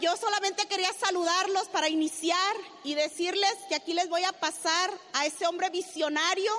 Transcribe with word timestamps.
yo 0.00 0.16
solamente 0.16 0.66
quería 0.66 0.92
saludarlos 0.92 1.68
para 1.68 1.88
iniciar 1.88 2.56
y 2.84 2.94
decirles 2.94 3.52
que 3.68 3.74
aquí 3.74 3.94
les 3.94 4.08
voy 4.08 4.24
a 4.24 4.32
pasar 4.32 4.90
a 5.12 5.26
ese 5.26 5.46
hombre 5.46 5.70
visionario, 5.70 6.52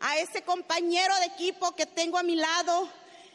a 0.00 0.18
ese 0.18 0.42
compañero 0.42 1.14
de 1.16 1.26
equipo 1.26 1.74
que 1.74 1.86
tengo 1.86 2.18
a 2.18 2.22
mi 2.22 2.36
lado 2.36 2.88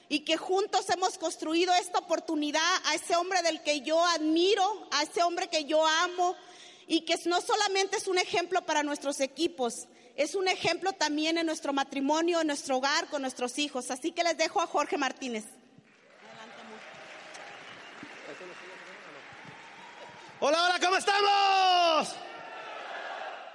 y 0.09 0.21
que 0.21 0.37
juntos 0.37 0.89
hemos 0.89 1.17
construido 1.17 1.73
esta 1.75 1.99
oportunidad, 1.99 2.81
a 2.85 2.95
ese 2.95 3.15
hombre 3.15 3.41
del 3.41 3.61
que 3.61 3.81
yo 3.81 4.03
admiro, 4.03 4.87
a 4.91 5.03
ese 5.03 5.23
hombre 5.23 5.47
que 5.47 5.65
yo 5.65 5.85
amo 5.85 6.35
y 6.87 7.01
que 7.01 7.19
no 7.25 7.41
solamente 7.41 7.97
es 7.97 8.07
un 8.07 8.17
ejemplo 8.17 8.65
para 8.65 8.83
nuestros 8.83 9.19
equipos, 9.19 9.87
es 10.15 10.35
un 10.35 10.47
ejemplo 10.47 10.93
también 10.93 11.37
en 11.37 11.45
nuestro 11.45 11.73
matrimonio, 11.73 12.41
en 12.41 12.47
nuestro 12.47 12.77
hogar, 12.77 13.07
con 13.09 13.21
nuestros 13.21 13.59
hijos. 13.59 13.91
Así 13.91 14.11
que 14.11 14.23
les 14.23 14.37
dejo 14.37 14.61
a 14.61 14.67
Jorge 14.67 14.97
Martínez. 14.97 15.43
Hola, 20.41 20.65
hola, 20.65 20.79
¿cómo 20.81 20.97
estamos? 20.97 22.13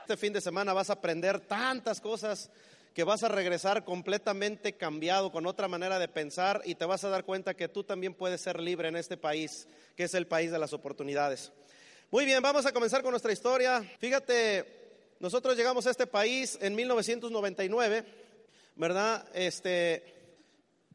Este 0.01 0.17
fin 0.17 0.33
de 0.33 0.41
semana 0.41 0.73
vas 0.73 0.89
a 0.89 0.95
aprender 0.95 1.39
tantas 1.41 2.01
cosas 2.01 2.51
que 2.95 3.05
vas 3.05 3.23
a 3.23 3.29
regresar 3.29 3.85
completamente 3.85 4.79
cambiado, 4.79 5.31
con 5.31 5.45
otra 5.45 5.69
manera 5.69 5.99
de 5.99 6.09
pensar 6.09 6.63
y 6.65 6.77
te 6.77 6.87
vas 6.87 7.05
a 7.05 7.11
dar 7.11 7.27
cuenta 7.27 7.53
que 7.53 7.69
tú 7.69 7.85
también 7.85 8.15
puedes 8.15 8.41
ser 8.41 8.59
libre 8.61 8.89
en 8.89 8.97
este 8.97 9.19
país, 9.19 9.69
que 9.95 10.05
es 10.05 10.15
el 10.15 10.27
país 10.27 10.51
de 10.51 10.59
las 10.59 10.73
oportunidades. 10.73 11.53
Muy 12.11 12.25
bien, 12.25 12.43
vamos 12.43 12.65
a 12.65 12.73
comenzar 12.73 13.03
con 13.03 13.11
nuestra 13.11 13.33
historia. 13.33 13.85
Fíjate, 13.99 15.17
nosotros 15.21 15.59
llegamos 15.59 15.87
a 15.87 15.91
este 15.91 16.07
país 16.07 16.59
en 16.63 16.75
1999, 16.75 18.05
¿verdad? 18.77 19.29
Este, 19.35 20.15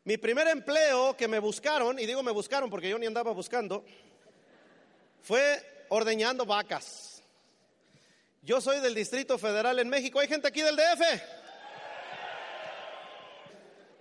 mi 0.03 0.17
primer 0.17 0.47
empleo 0.47 1.16
que 1.16 1.28
me 1.28 1.38
buscaron, 1.38 2.00
y 2.00 2.08
digo 2.08 2.23
me 2.23 2.31
buscaron 2.31 2.72
porque 2.72 2.89
yo 2.89 2.97
ni 2.97 3.06
andaba 3.06 3.33
buscando, 3.33 3.86
fue 5.22 5.75
ordeñando 5.89 6.45
vacas. 6.45 7.23
Yo 8.41 8.61
soy 8.61 8.80
del 8.80 8.94
Distrito 8.94 9.38
Federal 9.38 9.80
en 9.80 9.89
México. 9.89 10.19
¿Hay 10.19 10.28
gente 10.28 10.47
aquí 10.47 10.61
del 10.61 10.75
DF? 10.75 11.02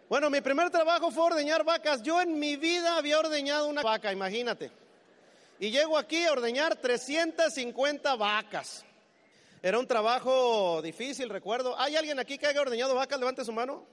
Bueno, 0.09 0.29
mi 0.29 0.41
primer 0.43 0.71
trabajo 0.71 1.11
fue 1.11 1.25
ordeñar 1.25 1.65
vacas. 1.65 2.03
Yo 2.03 2.21
en 2.21 2.39
mi 2.39 2.57
vida 2.57 2.97
había 2.97 3.19
ordeñado 3.19 3.69
una 3.69 3.83
vaca, 3.83 4.13
imagínate. 4.13 4.71
Y 5.59 5.71
llego 5.71 5.97
aquí 5.97 6.25
a 6.25 6.33
ordeñar 6.33 6.77
350 6.77 8.15
vacas. 8.17 8.85
Era 9.63 9.79
un 9.79 9.87
trabajo 9.87 10.83
difícil, 10.83 11.31
recuerdo. 11.31 11.79
¿Hay 11.81 11.97
alguien 11.97 12.19
aquí 12.19 12.37
que 12.37 12.47
haya 12.47 12.61
ordeñado 12.61 12.95
vacas? 12.95 13.19
Levante 13.19 13.47
su 13.47 13.53
mano. 13.53 13.87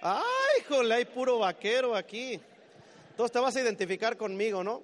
Ay, 0.00 0.62
jole, 0.68 0.92
hay 0.92 1.04
puro 1.04 1.38
vaquero 1.38 1.94
aquí. 1.94 2.40
Entonces 3.10 3.32
te 3.32 3.38
vas 3.38 3.54
a 3.54 3.60
identificar 3.60 4.16
conmigo, 4.16 4.64
¿no? 4.64 4.82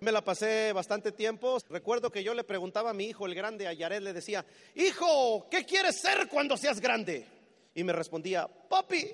Me 0.00 0.12
la 0.12 0.22
pasé 0.22 0.72
bastante 0.72 1.12
tiempo. 1.12 1.58
Recuerdo 1.70 2.10
que 2.10 2.22
yo 2.22 2.34
le 2.34 2.44
preguntaba 2.44 2.90
a 2.90 2.94
mi 2.94 3.06
hijo, 3.06 3.26
el 3.26 3.34
grande, 3.34 3.66
a 3.66 3.72
le 3.72 4.12
decía, 4.12 4.44
hijo, 4.74 5.48
¿qué 5.50 5.64
quieres 5.64 6.00
ser 6.00 6.28
cuando 6.28 6.56
seas 6.56 6.80
grande? 6.80 7.26
Y 7.74 7.82
me 7.82 7.92
respondía, 7.92 8.46
papi, 8.46 9.12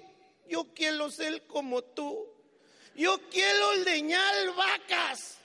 yo 0.48 0.68
quiero 0.74 1.10
ser 1.10 1.46
como 1.46 1.82
tú. 1.82 2.26
Yo 2.94 3.18
quiero 3.30 3.70
ordeñar 3.70 4.34
vacas. 4.56 5.38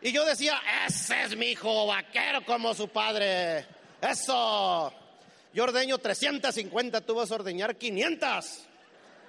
Y 0.00 0.12
yo 0.12 0.24
decía, 0.24 0.60
ese 0.86 1.22
es 1.24 1.36
mi 1.36 1.46
hijo 1.46 1.86
vaquero 1.86 2.44
como 2.44 2.74
su 2.74 2.88
padre. 2.88 3.66
Eso. 4.00 4.92
Yo 5.52 5.64
ordeño 5.64 5.98
350, 5.98 7.00
tú 7.02 7.14
vas 7.14 7.30
a 7.30 7.36
ordeñar 7.36 7.76
500. 7.76 8.66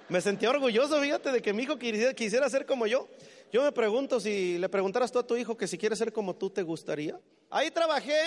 Me 0.08 0.20
sentí 0.20 0.46
orgulloso, 0.46 1.00
fíjate, 1.00 1.32
de 1.32 1.42
que 1.42 1.52
mi 1.52 1.64
hijo 1.64 1.78
quisiera 1.78 2.48
ser 2.48 2.66
como 2.66 2.86
yo. 2.86 3.08
Yo 3.52 3.62
me 3.62 3.72
pregunto 3.72 4.20
si 4.20 4.58
le 4.58 4.68
preguntaras 4.68 5.12
tú 5.12 5.18
a 5.18 5.26
tu 5.26 5.36
hijo 5.36 5.56
que 5.56 5.66
si 5.66 5.78
quiere 5.78 5.96
ser 5.96 6.12
como 6.12 6.34
tú, 6.34 6.50
¿te 6.50 6.62
gustaría? 6.62 7.18
Ahí 7.50 7.70
trabajé 7.70 8.20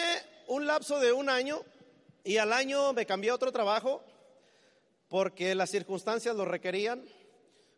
un 0.47 0.65
lapso 0.65 0.99
de 0.99 1.11
un 1.11 1.29
año 1.29 1.61
y 2.23 2.37
al 2.37 2.53
año 2.53 2.93
me 2.93 3.05
cambié 3.05 3.29
a 3.31 3.35
otro 3.35 3.51
trabajo 3.51 4.03
porque 5.07 5.55
las 5.55 5.69
circunstancias 5.69 6.35
lo 6.35 6.45
requerían, 6.45 7.03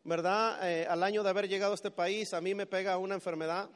¿verdad? 0.03 0.59
Eh, 0.69 0.85
al 0.87 1.03
año 1.03 1.23
de 1.23 1.29
haber 1.29 1.47
llegado 1.47 1.71
a 1.71 1.75
este 1.75 1.91
país, 1.91 2.33
a 2.33 2.41
mí 2.41 2.53
me 2.53 2.65
pega 2.65 2.97
una 2.97 3.15
enfermedad 3.15 3.69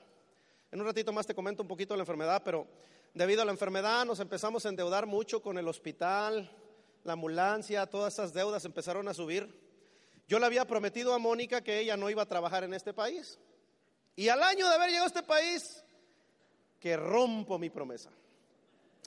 en 0.75 0.81
un 0.81 0.87
ratito 0.87 1.13
más 1.13 1.25
te 1.25 1.33
comento 1.33 1.61
un 1.61 1.69
poquito 1.69 1.95
la 1.95 2.01
enfermedad, 2.01 2.41
pero 2.43 2.67
debido 3.13 3.41
a 3.41 3.45
la 3.45 3.53
enfermedad 3.53 4.05
nos 4.05 4.19
empezamos 4.19 4.65
a 4.65 4.69
endeudar 4.69 5.05
mucho 5.05 5.41
con 5.41 5.57
el 5.57 5.69
hospital, 5.69 6.51
la 7.05 7.13
ambulancia, 7.13 7.85
todas 7.85 8.13
esas 8.13 8.33
deudas 8.33 8.65
empezaron 8.65 9.07
a 9.07 9.13
subir. 9.13 9.47
Yo 10.27 10.37
le 10.37 10.45
había 10.45 10.65
prometido 10.65 11.13
a 11.13 11.17
Mónica 11.17 11.61
que 11.61 11.79
ella 11.79 11.95
no 11.95 12.09
iba 12.09 12.23
a 12.23 12.27
trabajar 12.27 12.65
en 12.65 12.73
este 12.73 12.93
país. 12.93 13.39
Y 14.15 14.29
al 14.29 14.41
año 14.41 14.67
de 14.67 14.75
haber 14.75 14.89
llegado 14.89 15.05
a 15.05 15.07
este 15.07 15.23
país, 15.23 15.83
que 16.79 16.95
rompo 16.95 17.57
mi 17.57 17.69
promesa. 17.69 18.09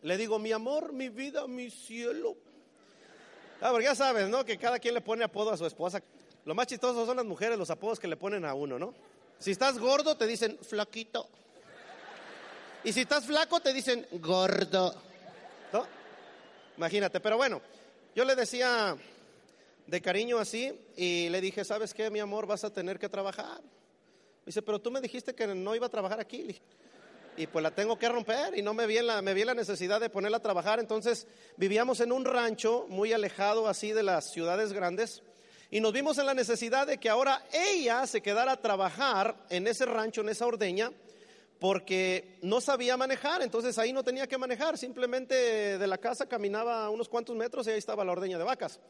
Le 0.02 0.16
digo, 0.16 0.38
mi 0.38 0.52
amor, 0.52 0.92
mi 0.92 1.08
vida, 1.08 1.46
mi 1.46 1.70
cielo. 1.70 2.36
Ah, 3.60 3.70
porque 3.70 3.84
ya 3.84 3.94
sabes, 3.94 4.28
¿no? 4.28 4.44
Que 4.44 4.58
cada 4.58 4.78
quien 4.78 4.94
le 4.94 5.00
pone 5.00 5.24
apodo 5.24 5.50
a 5.50 5.56
su 5.56 5.66
esposa. 5.66 6.02
Lo 6.44 6.54
más 6.54 6.66
chistoso 6.66 7.04
son 7.04 7.16
las 7.16 7.26
mujeres, 7.26 7.58
los 7.58 7.70
apodos 7.70 7.98
que 7.98 8.08
le 8.08 8.16
ponen 8.16 8.44
a 8.44 8.54
uno, 8.54 8.78
¿no? 8.78 8.94
Si 9.38 9.50
estás 9.50 9.78
gordo, 9.78 10.16
te 10.16 10.26
dicen 10.26 10.58
flaquito. 10.62 11.28
Y 12.84 12.92
si 12.92 13.00
estás 13.00 13.26
flaco, 13.26 13.60
te 13.60 13.72
dicen 13.72 14.06
gordo. 14.12 14.94
¿No? 15.72 15.86
Imagínate, 16.76 17.20
pero 17.20 17.36
bueno, 17.36 17.60
yo 18.14 18.24
le 18.24 18.36
decía 18.36 18.96
de 19.86 20.00
cariño 20.00 20.38
así 20.38 20.72
y 20.96 21.28
le 21.28 21.40
dije, 21.40 21.64
¿sabes 21.64 21.94
qué, 21.94 22.10
mi 22.10 22.20
amor? 22.20 22.46
Vas 22.46 22.64
a 22.64 22.72
tener 22.72 22.98
que 22.98 23.08
trabajar. 23.08 23.60
Dice, 24.48 24.62
pero 24.62 24.80
tú 24.80 24.90
me 24.90 25.00
dijiste 25.00 25.34
que 25.34 25.46
no 25.46 25.74
iba 25.74 25.86
a 25.86 25.90
trabajar 25.90 26.20
aquí. 26.20 26.58
Y 27.36 27.46
pues 27.46 27.62
la 27.62 27.70
tengo 27.70 27.98
que 27.98 28.08
romper 28.08 28.58
y 28.58 28.62
no 28.62 28.74
me 28.74 28.86
vi, 28.86 29.00
la, 29.00 29.22
me 29.22 29.32
vi 29.32 29.44
la 29.44 29.54
necesidad 29.54 30.00
de 30.00 30.10
ponerla 30.10 30.38
a 30.38 30.42
trabajar. 30.42 30.80
Entonces 30.80 31.26
vivíamos 31.56 32.00
en 32.00 32.10
un 32.10 32.24
rancho 32.24 32.86
muy 32.88 33.12
alejado 33.12 33.68
así 33.68 33.92
de 33.92 34.02
las 34.02 34.32
ciudades 34.32 34.72
grandes 34.72 35.22
y 35.70 35.80
nos 35.80 35.92
vimos 35.92 36.16
en 36.16 36.24
la 36.24 36.32
necesidad 36.32 36.86
de 36.86 36.98
que 36.98 37.10
ahora 37.10 37.44
ella 37.52 38.06
se 38.06 38.22
quedara 38.22 38.52
a 38.52 38.60
trabajar 38.62 39.36
en 39.50 39.66
ese 39.66 39.84
rancho, 39.84 40.22
en 40.22 40.30
esa 40.30 40.46
ordeña 40.46 40.90
porque 41.60 42.38
no 42.40 42.60
sabía 42.60 42.96
manejar, 42.96 43.42
entonces 43.42 43.76
ahí 43.78 43.92
no 43.92 44.02
tenía 44.02 44.26
que 44.26 44.38
manejar, 44.38 44.78
simplemente 44.78 45.76
de 45.76 45.86
la 45.86 45.98
casa 45.98 46.26
caminaba 46.26 46.88
unos 46.88 47.08
cuantos 47.08 47.36
metros 47.36 47.66
y 47.66 47.70
ahí 47.70 47.78
estaba 47.78 48.04
la 48.04 48.12
ordeña 48.12 48.38
de 48.38 48.44
vacas. 48.44 48.80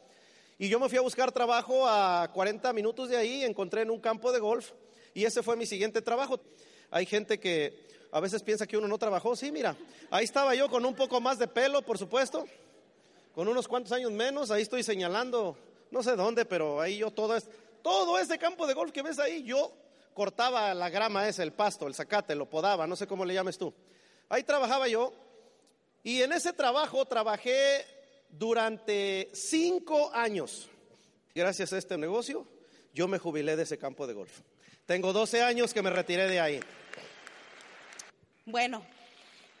Y 0.57 0.69
yo 0.69 0.79
me 0.79 0.87
fui 0.87 0.97
a 0.97 1.01
buscar 1.01 1.31
trabajo 1.31 1.87
a 1.87 2.29
40 2.33 2.71
minutos 2.73 3.09
de 3.09 3.17
ahí, 3.17 3.43
encontré 3.43 3.81
en 3.81 3.89
un 3.89 3.99
campo 3.99 4.31
de 4.31 4.39
golf 4.39 4.71
y 5.13 5.25
ese 5.25 5.43
fue 5.43 5.55
mi 5.55 5.65
siguiente 5.65 6.01
trabajo. 6.01 6.39
Hay 6.91 7.05
gente 7.05 7.39
que 7.39 7.87
a 8.11 8.19
veces 8.19 8.41
piensa 8.41 8.65
que 8.65 8.77
uno 8.77 8.87
no 8.87 8.97
trabajó, 8.97 9.35
sí, 9.35 9.51
mira, 9.51 9.75
ahí 10.09 10.25
estaba 10.25 10.55
yo 10.55 10.69
con 10.69 10.85
un 10.85 10.95
poco 10.95 11.21
más 11.21 11.37
de 11.37 11.47
pelo, 11.47 11.81
por 11.81 11.97
supuesto, 11.97 12.45
con 13.33 13.47
unos 13.47 13.67
cuantos 13.67 13.91
años 13.91 14.11
menos, 14.11 14.51
ahí 14.51 14.63
estoy 14.63 14.83
señalando, 14.83 15.57
no 15.91 16.01
sé 16.01 16.15
dónde, 16.15 16.45
pero 16.45 16.81
ahí 16.81 16.97
yo 16.97 17.11
todo 17.11 17.35
es, 17.35 17.47
todo 17.81 18.17
ese 18.17 18.37
campo 18.37 18.65
de 18.65 18.73
golf 18.73 18.91
que 18.91 19.03
ves 19.03 19.19
ahí, 19.19 19.43
yo 19.43 19.71
cortaba 20.13 20.73
la 20.73 20.89
grama 20.89 21.27
ese, 21.27 21.43
el 21.43 21.53
pasto, 21.53 21.87
el 21.87 21.93
zacate, 21.93 22.35
lo 22.35 22.49
podaba, 22.49 22.87
no 22.87 22.95
sé 22.95 23.07
cómo 23.07 23.23
le 23.23 23.33
llames 23.33 23.57
tú. 23.57 23.73
Ahí 24.27 24.43
trabajaba 24.43 24.87
yo 24.87 25.13
y 26.03 26.21
en 26.21 26.33
ese 26.33 26.53
trabajo 26.53 27.05
trabajé 27.05 27.85
durante 28.29 29.29
cinco 29.33 30.11
años. 30.13 30.69
Gracias 31.33 31.71
a 31.73 31.77
este 31.77 31.97
negocio, 31.97 32.45
yo 32.93 33.07
me 33.07 33.19
jubilé 33.19 33.55
de 33.55 33.63
ese 33.63 33.77
campo 33.77 34.07
de 34.07 34.13
golf. 34.13 34.41
Tengo 34.89 35.13
12 35.13 35.43
años 35.43 35.71
que 35.71 35.83
me 35.83 35.91
retiré 35.91 36.27
de 36.27 36.39
ahí. 36.39 36.59
Bueno, 38.47 38.83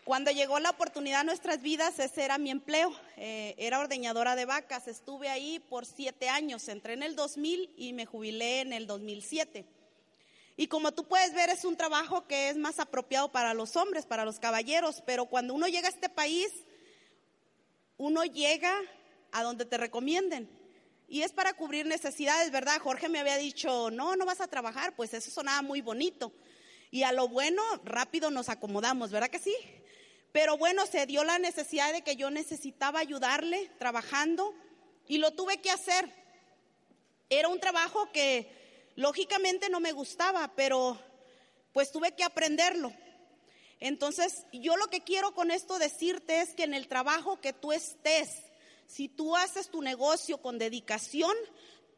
cuando 0.03 0.31
llegó 0.31 0.59
la 0.59 0.71
oportunidad 0.71 1.19
a 1.19 1.23
nuestras 1.23 1.61
vidas, 1.61 1.99
ese 1.99 2.25
era 2.25 2.39
mi 2.39 2.49
empleo. 2.49 2.91
Eh, 3.15 3.53
era 3.59 3.79
ordeñadora 3.79 4.35
de 4.35 4.45
vacas. 4.45 4.87
Estuve 4.87 5.29
ahí 5.29 5.59
por 5.59 5.85
siete 5.85 6.29
años. 6.29 6.67
Entré 6.67 6.93
en 6.93 7.03
el 7.03 7.15
2000 7.15 7.75
y 7.77 7.93
me 7.93 8.07
jubilé 8.07 8.61
en 8.61 8.73
el 8.73 8.87
2007. 8.87 9.67
Y 10.57 10.65
como 10.65 10.93
tú 10.93 11.03
puedes 11.03 11.31
ver, 11.35 11.51
es 11.51 11.63
un 11.63 11.77
trabajo 11.77 12.25
que 12.25 12.49
es 12.49 12.57
más 12.57 12.79
apropiado 12.79 13.31
para 13.31 13.53
los 13.53 13.75
hombres, 13.75 14.07
para 14.07 14.25
los 14.25 14.39
caballeros, 14.39 15.03
pero 15.05 15.27
cuando 15.27 15.53
uno 15.53 15.67
llega 15.67 15.89
a 15.89 15.91
este 15.91 16.09
país, 16.09 16.47
uno 17.97 18.23
llega 18.23 18.73
a 19.31 19.43
donde 19.43 19.65
te 19.65 19.77
recomienden. 19.77 20.49
Y 21.09 21.23
es 21.23 21.31
para 21.31 21.53
cubrir 21.53 21.85
necesidades, 21.85 22.51
¿verdad? 22.51 22.79
Jorge 22.79 23.09
me 23.09 23.19
había 23.19 23.37
dicho, 23.37 23.89
no, 23.91 24.15
no 24.15 24.25
vas 24.25 24.41
a 24.41 24.47
trabajar, 24.47 24.95
pues 24.95 25.13
eso 25.13 25.31
sonaba 25.31 25.61
muy 25.61 25.81
bonito. 25.81 26.31
Y 26.91 27.03
a 27.03 27.11
lo 27.11 27.27
bueno, 27.27 27.61
rápido 27.83 28.31
nos 28.31 28.49
acomodamos, 28.49 29.11
¿verdad 29.11 29.29
que 29.29 29.39
sí? 29.39 29.55
Pero 30.31 30.57
bueno, 30.57 30.85
se 30.85 31.05
dio 31.05 31.23
la 31.23 31.39
necesidad 31.39 31.91
de 31.91 32.03
que 32.03 32.15
yo 32.15 32.29
necesitaba 32.29 32.99
ayudarle 32.99 33.71
trabajando 33.79 34.53
y 35.07 35.17
lo 35.17 35.31
tuve 35.33 35.59
que 35.59 35.71
hacer. 35.71 36.13
Era 37.29 37.47
un 37.47 37.59
trabajo 37.59 38.11
que 38.11 38.59
Lógicamente 38.99 39.69
no 39.69 39.79
me 39.79 39.93
gustaba, 39.93 40.51
pero 40.57 40.99
pues 41.71 41.89
tuve 41.89 42.11
que 42.11 42.25
aprenderlo. 42.25 42.91
Entonces, 43.79 44.45
yo 44.51 44.75
lo 44.75 44.89
que 44.89 45.05
quiero 45.05 45.33
con 45.33 45.51
esto 45.51 45.79
decirte 45.79 46.41
es 46.41 46.53
que 46.53 46.63
en 46.63 46.73
el 46.73 46.89
trabajo 46.89 47.39
que 47.39 47.53
tú 47.53 47.71
estés, 47.71 48.29
si 48.89 49.07
tú 49.07 49.35
haces 49.35 49.69
tu 49.69 49.83
negocio 49.83 50.39
con 50.39 50.57
dedicación, 50.57 51.31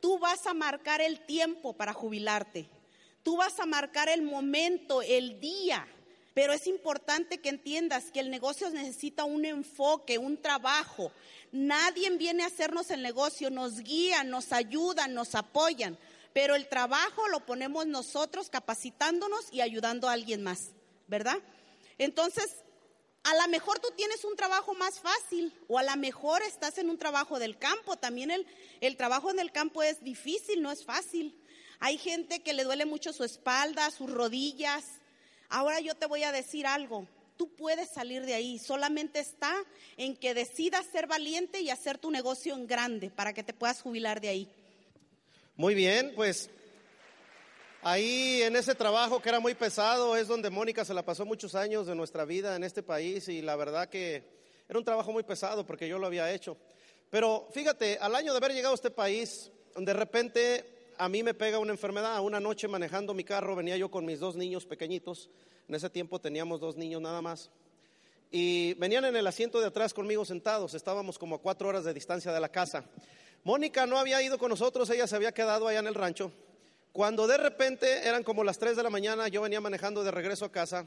tú 0.01 0.19
vas 0.19 0.45
a 0.45 0.53
marcar 0.53 0.99
el 0.99 1.25
tiempo 1.25 1.71
para 1.71 1.93
jubilarte. 1.93 2.69
Tú 3.23 3.38
vas 3.38 3.57
a 3.61 3.65
marcar 3.65 4.09
el 4.09 4.23
momento, 4.23 5.01
el 5.01 5.39
día. 5.39 5.88
Pero 6.33 6.51
es 6.51 6.67
importante 6.67 7.39
que 7.39 7.47
entiendas 7.47 8.11
que 8.11 8.19
el 8.19 8.29
negocio 8.29 8.69
necesita 8.69 9.23
un 9.23 9.45
enfoque, 9.45 10.17
un 10.17 10.41
trabajo. 10.41 11.13
Nadie 11.53 12.09
viene 12.17 12.43
a 12.43 12.47
hacernos 12.47 12.91
el 12.91 13.01
negocio, 13.01 13.49
nos 13.49 13.79
guían, 13.79 14.29
nos 14.29 14.51
ayudan, 14.51 15.13
nos 15.13 15.33
apoyan. 15.35 15.97
Pero 16.33 16.55
el 16.55 16.67
trabajo 16.67 17.29
lo 17.29 17.45
ponemos 17.45 17.87
nosotros 17.87 18.49
capacitándonos 18.49 19.47
y 19.53 19.61
ayudando 19.61 20.09
a 20.09 20.13
alguien 20.13 20.44
más, 20.44 20.71
¿verdad? 21.07 21.37
Entonces, 21.97 22.63
a 23.23 23.35
lo 23.35 23.47
mejor 23.50 23.79
tú 23.79 23.89
tienes 23.95 24.23
un 24.25 24.35
trabajo 24.35 24.73
más 24.73 25.00
fácil 25.00 25.53
o 25.68 25.77
a 25.77 25.83
lo 25.83 25.95
mejor 25.95 26.41
estás 26.41 26.77
en 26.77 26.89
un 26.89 26.97
trabajo 26.97 27.38
del 27.39 27.57
campo. 27.57 27.95
También 27.95 28.31
el, 28.31 28.47
el 28.81 28.97
trabajo 28.97 29.29
en 29.29 29.39
el 29.39 29.51
campo 29.51 29.83
es 29.83 30.03
difícil, 30.03 30.62
no 30.62 30.71
es 30.71 30.83
fácil. 30.83 31.38
Hay 31.79 31.97
gente 31.97 32.41
que 32.41 32.53
le 32.53 32.63
duele 32.63 32.85
mucho 32.85 33.13
su 33.13 33.23
espalda, 33.23 33.91
sus 33.91 34.09
rodillas. 34.09 34.85
Ahora 35.50 35.79
yo 35.79 35.95
te 35.95 36.07
voy 36.07 36.23
a 36.23 36.31
decir 36.31 36.65
algo. 36.65 37.07
Tú 37.38 37.50
puedes 37.56 37.89
salir 37.89 38.25
de 38.25 38.33
ahí. 38.33 38.59
Solamente 38.59 39.19
está 39.19 39.53
en 39.97 40.15
que 40.15 40.33
decidas 40.33 40.85
ser 40.91 41.07
valiente 41.07 41.62
y 41.62 41.69
hacer 41.69 41.97
tu 41.97 42.12
negocio 42.12 42.56
en 42.56 42.68
grande 42.68 43.09
para 43.09 43.33
que 43.33 43.44
te 43.44 43.53
puedas 43.53 43.81
jubilar 43.81 44.21
de 44.21 44.29
ahí. 44.29 44.47
Muy 45.56 45.75
bien, 45.75 46.13
pues 46.15 46.50
Ahí 47.83 48.44
en 48.44 48.56
ese 48.56 48.75
trabajo 48.75 49.19
que 49.19 49.30
era 49.30 49.39
muy 49.39 49.56
pesado 49.56 50.16
es 50.16 50.28
donde 50.28 50.51
Mónica 50.51 50.86
se 50.86 50.94
la 50.94 51.04
pasó 51.04 51.25
muchos 51.25 51.56
años 51.56 51.88
de 51.88 51.95
nuestra 51.95 52.25
vida 52.25 52.56
en 52.56 52.63
este 52.63 52.83
país 52.83 53.28
y 53.28 53.42
la 53.42 53.56
verdad 53.56 53.89
que 53.89 54.24
era 54.69 54.78
un 54.78 54.86
trabajo 54.86 55.12
muy 55.12 55.24
pesado 55.24 55.66
porque 55.66 55.88
yo 55.88 55.98
lo 55.98 56.06
había 56.06 56.31
hecho. 56.31 56.56
Pero 57.10 57.48
fíjate, 57.51 57.98
al 58.00 58.13
año 58.13 58.33
de 58.33 58.38
haber 58.38 58.54
llegado 58.54 58.74
a 58.74 58.75
este 58.75 58.92
país, 58.92 59.50
de 59.75 59.94
repente 59.94 60.94
a 61.00 61.10
mí 61.10 61.24
me 61.24 61.33
pega 61.33 61.57
una 61.57 61.72
enfermedad. 61.72 62.22
Una 62.22 62.39
noche 62.39 62.68
manejando 62.68 63.16
mi 63.16 63.24
carro 63.24 63.56
venía 63.56 63.78
yo 63.78 63.89
con 63.89 64.06
mis 64.06 64.19
dos 64.19 64.36
niños 64.36 64.68
pequeñitos. 64.68 65.31
En 65.68 65.74
ese 65.74 65.89
tiempo 65.89 66.22
teníamos 66.22 66.60
dos 66.60 66.78
niños 66.78 67.01
nada 67.01 67.19
más. 67.24 67.50
Y 68.30 68.75
venían 68.75 69.06
en 69.06 69.16
el 69.16 69.25
asiento 69.25 69.60
de 69.60 69.66
atrás 69.66 69.92
conmigo 69.92 70.24
sentados. 70.24 70.75
Estábamos 70.75 71.18
como 71.18 71.38
a 71.38 71.42
cuatro 71.42 71.69
horas 71.69 71.83
de 71.83 71.95
distancia 71.95 72.31
de 72.31 72.39
la 72.39 72.50
casa. 72.50 72.86
Mónica 73.44 73.88
no 73.88 73.98
había 73.98 74.22
ido 74.22 74.38
con 74.38 74.50
nosotros, 74.50 74.88
ella 74.92 75.07
se 75.07 75.16
había 75.16 75.31
quedado 75.31 75.68
allá 75.68 75.80
en 75.80 75.88
el 75.88 75.95
rancho. 75.95 76.31
Cuando 76.93 77.25
de 77.25 77.38
repente 77.38 78.05
eran 78.05 78.23
como 78.23 78.43
las 78.43 78.59
3 78.59 78.75
de 78.75 78.83
la 78.83 78.89
mañana, 78.89 79.29
yo 79.29 79.41
venía 79.41 79.61
manejando 79.61 80.03
de 80.03 80.11
regreso 80.11 80.43
a 80.43 80.51
casa 80.51 80.85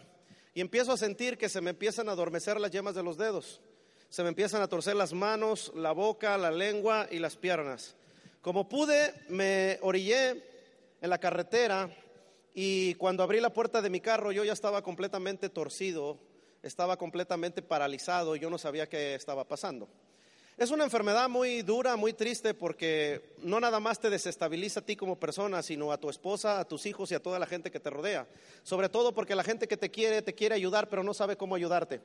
y 0.52 0.60
empiezo 0.60 0.92
a 0.92 0.98
sentir 0.98 1.38
que 1.38 1.48
se 1.48 1.62
me 1.62 1.70
empiezan 1.70 2.08
a 2.08 2.12
adormecer 2.12 2.60
las 2.60 2.70
yemas 2.70 2.94
de 2.94 3.02
los 3.02 3.16
dedos. 3.16 3.62
Se 4.10 4.22
me 4.22 4.28
empiezan 4.28 4.60
a 4.60 4.68
torcer 4.68 4.96
las 4.96 5.14
manos, 5.14 5.72
la 5.74 5.92
boca, 5.92 6.36
la 6.36 6.50
lengua 6.50 7.08
y 7.10 7.18
las 7.20 7.36
piernas. 7.36 7.96
Como 8.42 8.68
pude, 8.68 9.14
me 9.30 9.78
orillé 9.80 10.44
en 11.00 11.08
la 11.08 11.18
carretera 11.18 11.88
y 12.52 12.94
cuando 12.96 13.22
abrí 13.22 13.40
la 13.40 13.54
puerta 13.54 13.80
de 13.80 13.88
mi 13.88 14.00
carro 14.00 14.30
yo 14.30 14.44
ya 14.44 14.52
estaba 14.52 14.82
completamente 14.82 15.48
torcido, 15.48 16.18
estaba 16.62 16.98
completamente 16.98 17.62
paralizado, 17.62 18.36
yo 18.36 18.50
no 18.50 18.58
sabía 18.58 18.90
qué 18.90 19.14
estaba 19.14 19.48
pasando. 19.48 19.88
Es 20.56 20.70
una 20.70 20.84
enfermedad 20.84 21.28
muy 21.28 21.62
dura, 21.62 21.96
muy 21.96 22.12
triste, 22.12 22.54
porque 22.54 23.34
no 23.42 23.58
nada 23.58 23.80
más 23.80 23.98
te 23.98 24.08
desestabiliza 24.08 24.78
a 24.78 24.86
ti 24.86 24.94
como 24.94 25.18
persona, 25.18 25.64
sino 25.64 25.90
a 25.90 25.98
tu 25.98 26.08
esposa, 26.08 26.60
a 26.60 26.64
tus 26.64 26.86
hijos 26.86 27.10
y 27.10 27.16
a 27.16 27.20
toda 27.20 27.40
la 27.40 27.46
gente 27.46 27.72
que 27.72 27.80
te 27.80 27.90
rodea. 27.90 28.28
Sobre 28.62 28.88
todo 28.88 29.12
porque 29.12 29.34
la 29.34 29.42
gente 29.42 29.66
que 29.66 29.76
te 29.76 29.90
quiere, 29.90 30.22
te 30.22 30.32
quiere 30.32 30.54
ayudar, 30.54 30.88
pero 30.88 31.02
no 31.02 31.12
sabe 31.12 31.36
cómo 31.36 31.56
ayudarte. 31.56 32.02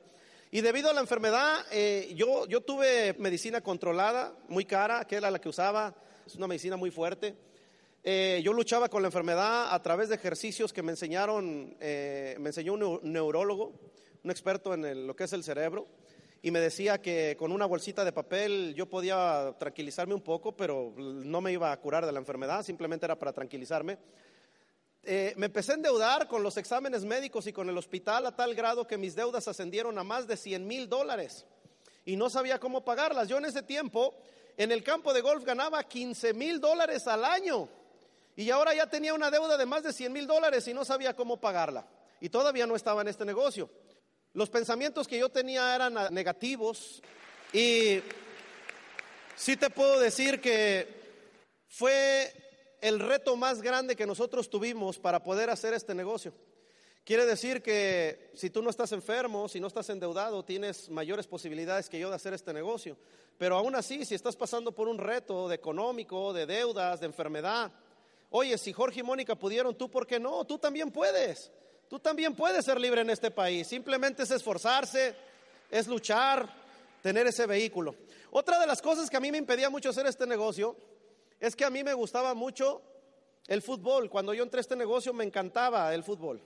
Y 0.50 0.62
debido 0.62 0.90
a 0.90 0.92
la 0.92 1.00
enfermedad, 1.00 1.64
eh, 1.70 2.12
yo, 2.16 2.44
yo 2.48 2.60
tuve 2.60 3.14
medicina 3.20 3.60
controlada, 3.60 4.34
muy 4.48 4.64
cara, 4.64 5.04
que 5.04 5.14
era 5.14 5.30
la 5.30 5.40
que 5.40 5.48
usaba, 5.48 5.94
es 6.26 6.34
una 6.34 6.48
medicina 6.48 6.76
muy 6.76 6.90
fuerte. 6.90 7.36
Eh, 8.02 8.40
yo 8.42 8.52
luchaba 8.52 8.88
con 8.88 9.02
la 9.02 9.08
enfermedad 9.08 9.72
a 9.72 9.80
través 9.80 10.08
de 10.08 10.16
ejercicios 10.16 10.72
que 10.72 10.82
me 10.82 10.90
enseñaron, 10.90 11.76
eh, 11.78 12.34
me 12.40 12.48
enseñó 12.48 12.72
un 12.74 12.98
neurólogo, 13.04 13.74
un 14.24 14.30
experto 14.32 14.74
en 14.74 15.06
lo 15.06 15.14
que 15.14 15.22
es 15.22 15.32
el 15.34 15.44
cerebro 15.44 15.86
y 16.42 16.50
me 16.50 16.60
decía 16.60 17.02
que 17.02 17.36
con 17.38 17.52
una 17.52 17.66
bolsita 17.66 18.04
de 18.04 18.12
papel 18.12 18.74
yo 18.74 18.88
podía 18.88 19.54
tranquilizarme 19.58 20.14
un 20.14 20.22
poco, 20.22 20.56
pero 20.56 20.94
no 20.96 21.40
me 21.40 21.52
iba 21.52 21.70
a 21.70 21.80
curar 21.80 22.06
de 22.06 22.12
la 22.12 22.18
enfermedad, 22.18 22.62
simplemente 22.62 23.04
era 23.04 23.18
para 23.18 23.32
tranquilizarme. 23.32 23.98
Eh, 25.02 25.34
me 25.36 25.46
empecé 25.46 25.72
a 25.72 25.74
endeudar 25.76 26.28
con 26.28 26.42
los 26.42 26.56
exámenes 26.56 27.04
médicos 27.04 27.46
y 27.46 27.52
con 27.52 27.68
el 27.68 27.76
hospital 27.76 28.26
a 28.26 28.36
tal 28.36 28.54
grado 28.54 28.86
que 28.86 28.98
mis 28.98 29.14
deudas 29.14 29.48
ascendieron 29.48 29.98
a 29.98 30.04
más 30.04 30.26
de 30.26 30.36
100 30.36 30.66
mil 30.66 30.88
dólares 30.88 31.46
y 32.04 32.16
no 32.16 32.30
sabía 32.30 32.58
cómo 32.58 32.84
pagarlas. 32.84 33.28
Yo 33.28 33.38
en 33.38 33.46
ese 33.46 33.62
tiempo 33.62 34.14
en 34.56 34.72
el 34.72 34.82
campo 34.82 35.12
de 35.14 35.22
golf 35.22 35.44
ganaba 35.44 35.82
15 35.84 36.34
mil 36.34 36.60
dólares 36.60 37.06
al 37.06 37.24
año 37.24 37.68
y 38.36 38.50
ahora 38.50 38.74
ya 38.74 38.88
tenía 38.88 39.14
una 39.14 39.30
deuda 39.30 39.56
de 39.56 39.66
más 39.66 39.82
de 39.82 39.92
100 39.92 40.12
mil 40.12 40.26
dólares 40.26 40.66
y 40.68 40.74
no 40.74 40.84
sabía 40.84 41.14
cómo 41.14 41.40
pagarla. 41.40 41.86
Y 42.20 42.28
todavía 42.28 42.66
no 42.66 42.76
estaba 42.76 43.00
en 43.00 43.08
este 43.08 43.24
negocio. 43.24 43.70
Los 44.32 44.48
pensamientos 44.48 45.08
que 45.08 45.18
yo 45.18 45.28
tenía 45.28 45.74
eran 45.74 45.94
negativos 46.14 47.02
y 47.52 48.00
sí 49.34 49.56
te 49.56 49.70
puedo 49.70 49.98
decir 49.98 50.40
que 50.40 50.86
fue 51.66 52.32
el 52.80 53.00
reto 53.00 53.34
más 53.34 53.60
grande 53.60 53.96
que 53.96 54.06
nosotros 54.06 54.48
tuvimos 54.48 55.00
para 55.00 55.24
poder 55.24 55.50
hacer 55.50 55.74
este 55.74 55.96
negocio. 55.96 56.32
Quiere 57.02 57.26
decir 57.26 57.60
que 57.60 58.30
si 58.34 58.50
tú 58.50 58.62
no 58.62 58.70
estás 58.70 58.92
enfermo, 58.92 59.48
si 59.48 59.58
no 59.58 59.66
estás 59.66 59.90
endeudado, 59.90 60.44
tienes 60.44 60.88
mayores 60.90 61.26
posibilidades 61.26 61.88
que 61.88 61.98
yo 61.98 62.08
de 62.08 62.14
hacer 62.14 62.32
este 62.32 62.52
negocio. 62.52 62.96
Pero 63.36 63.56
aún 63.56 63.74
así, 63.74 64.04
si 64.04 64.14
estás 64.14 64.36
pasando 64.36 64.70
por 64.70 64.86
un 64.86 64.98
reto 64.98 65.48
de 65.48 65.56
económico, 65.56 66.32
de 66.32 66.46
deudas, 66.46 67.00
de 67.00 67.06
enfermedad, 67.06 67.72
oye, 68.28 68.56
si 68.58 68.72
Jorge 68.72 69.00
y 69.00 69.02
Mónica 69.02 69.34
pudieron, 69.34 69.74
tú, 69.74 69.90
¿por 69.90 70.06
qué 70.06 70.20
no? 70.20 70.44
Tú 70.44 70.56
también 70.56 70.92
puedes. 70.92 71.50
Tú 71.90 71.98
también 71.98 72.36
puedes 72.36 72.64
ser 72.64 72.80
libre 72.80 73.00
en 73.00 73.10
este 73.10 73.32
país. 73.32 73.66
Simplemente 73.66 74.22
es 74.22 74.30
esforzarse, 74.30 75.12
es 75.68 75.88
luchar, 75.88 76.48
tener 77.02 77.26
ese 77.26 77.46
vehículo. 77.46 77.96
Otra 78.30 78.60
de 78.60 78.66
las 78.68 78.80
cosas 78.80 79.10
que 79.10 79.16
a 79.16 79.20
mí 79.20 79.32
me 79.32 79.38
impedía 79.38 79.68
mucho 79.70 79.90
hacer 79.90 80.06
este 80.06 80.24
negocio 80.24 80.76
es 81.40 81.56
que 81.56 81.64
a 81.64 81.70
mí 81.70 81.82
me 81.82 81.92
gustaba 81.92 82.32
mucho 82.32 82.80
el 83.48 83.60
fútbol. 83.60 84.08
Cuando 84.08 84.32
yo 84.32 84.44
entré 84.44 84.58
a 84.58 84.60
este 84.60 84.76
negocio 84.76 85.12
me 85.12 85.24
encantaba 85.24 85.92
el 85.92 86.04
fútbol. 86.04 86.40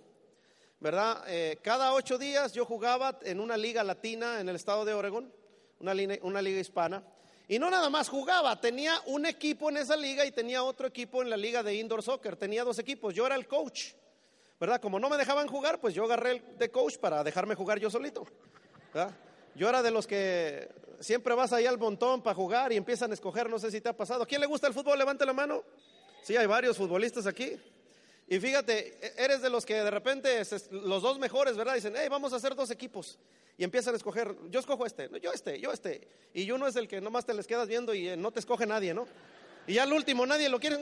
¿Verdad? 0.80 1.22
Eh, 1.26 1.58
cada 1.60 1.92
ocho 1.92 2.16
días 2.16 2.54
yo 2.54 2.64
jugaba 2.64 3.18
en 3.20 3.38
una 3.38 3.58
liga 3.58 3.84
latina 3.84 4.40
en 4.40 4.48
el 4.48 4.56
estado 4.56 4.86
de 4.86 4.94
Oregon, 4.94 5.30
una 5.78 5.92
una 6.22 6.40
liga 6.40 6.58
hispana. 6.58 7.04
Y 7.48 7.58
no 7.58 7.68
nada 7.68 7.90
más 7.90 8.08
jugaba, 8.08 8.58
tenía 8.62 8.98
un 9.04 9.26
equipo 9.26 9.68
en 9.68 9.76
esa 9.76 9.94
liga 9.94 10.24
y 10.24 10.32
tenía 10.32 10.64
otro 10.64 10.86
equipo 10.86 11.20
en 11.20 11.28
la 11.28 11.36
liga 11.36 11.62
de 11.62 11.74
indoor 11.74 12.02
soccer. 12.02 12.34
Tenía 12.34 12.64
dos 12.64 12.78
equipos. 12.78 13.12
Yo 13.12 13.26
era 13.26 13.34
el 13.34 13.46
coach. 13.46 13.92
¿Verdad? 14.60 14.80
Como 14.80 14.98
no 14.98 15.08
me 15.08 15.16
dejaban 15.16 15.48
jugar, 15.48 15.80
pues 15.80 15.94
yo 15.94 16.04
agarré 16.04 16.30
el 16.32 16.58
de 16.58 16.70
coach 16.70 16.96
para 16.98 17.24
dejarme 17.24 17.54
jugar 17.54 17.78
yo 17.78 17.90
solito, 17.90 18.26
Yo 19.54 19.68
era 19.68 19.82
de 19.82 19.90
los 19.90 20.06
que 20.06 20.68
siempre 21.00 21.34
vas 21.34 21.52
ahí 21.52 21.66
al 21.66 21.78
montón 21.78 22.22
para 22.22 22.34
jugar 22.34 22.72
y 22.72 22.76
empiezan 22.76 23.10
a 23.10 23.14
escoger, 23.14 23.48
no 23.48 23.58
sé 23.58 23.70
si 23.70 23.80
te 23.80 23.88
ha 23.88 23.96
pasado. 23.96 24.22
¿A 24.22 24.26
quién 24.26 24.40
le 24.40 24.46
gusta 24.46 24.66
el 24.66 24.74
fútbol? 24.74 24.98
Levante 24.98 25.24
la 25.24 25.32
mano. 25.32 25.62
Sí, 26.22 26.36
hay 26.36 26.46
varios 26.46 26.76
futbolistas 26.76 27.26
aquí. 27.26 27.56
Y 28.26 28.40
fíjate, 28.40 28.98
e-, 29.00 29.24
eres 29.24 29.42
de 29.42 29.50
los 29.50 29.66
que 29.66 29.74
de 29.74 29.90
repente 29.90 30.42
los 30.70 31.02
dos 31.02 31.18
mejores, 31.18 31.56
¿verdad? 31.56 31.74
Dicen, 31.74 31.94
hey, 31.96 32.08
vamos 32.10 32.32
a 32.32 32.36
hacer 32.36 32.54
dos 32.54 32.70
equipos. 32.70 33.18
Y 33.56 33.64
empiezan 33.64 33.94
a 33.94 33.96
escoger, 33.96 34.34
yo 34.50 34.58
escojo 34.58 34.84
este, 34.86 35.08
yo 35.20 35.32
este, 35.32 35.60
yo 35.60 35.72
este. 35.72 36.08
Y 36.32 36.50
uno 36.50 36.66
es 36.66 36.74
el 36.76 36.88
que 36.88 37.00
nomás 37.00 37.24
te 37.24 37.34
les 37.34 37.46
quedas 37.46 37.68
viendo 37.68 37.94
y 37.94 38.08
eh, 38.08 38.16
no 38.16 38.32
te 38.32 38.40
escoge 38.40 38.66
nadie, 38.66 38.94
¿no? 38.94 39.06
Y 39.66 39.74
ya 39.74 39.84
al 39.84 39.92
último 39.92 40.26
nadie 40.26 40.48
lo 40.48 40.58
quiere, 40.58 40.78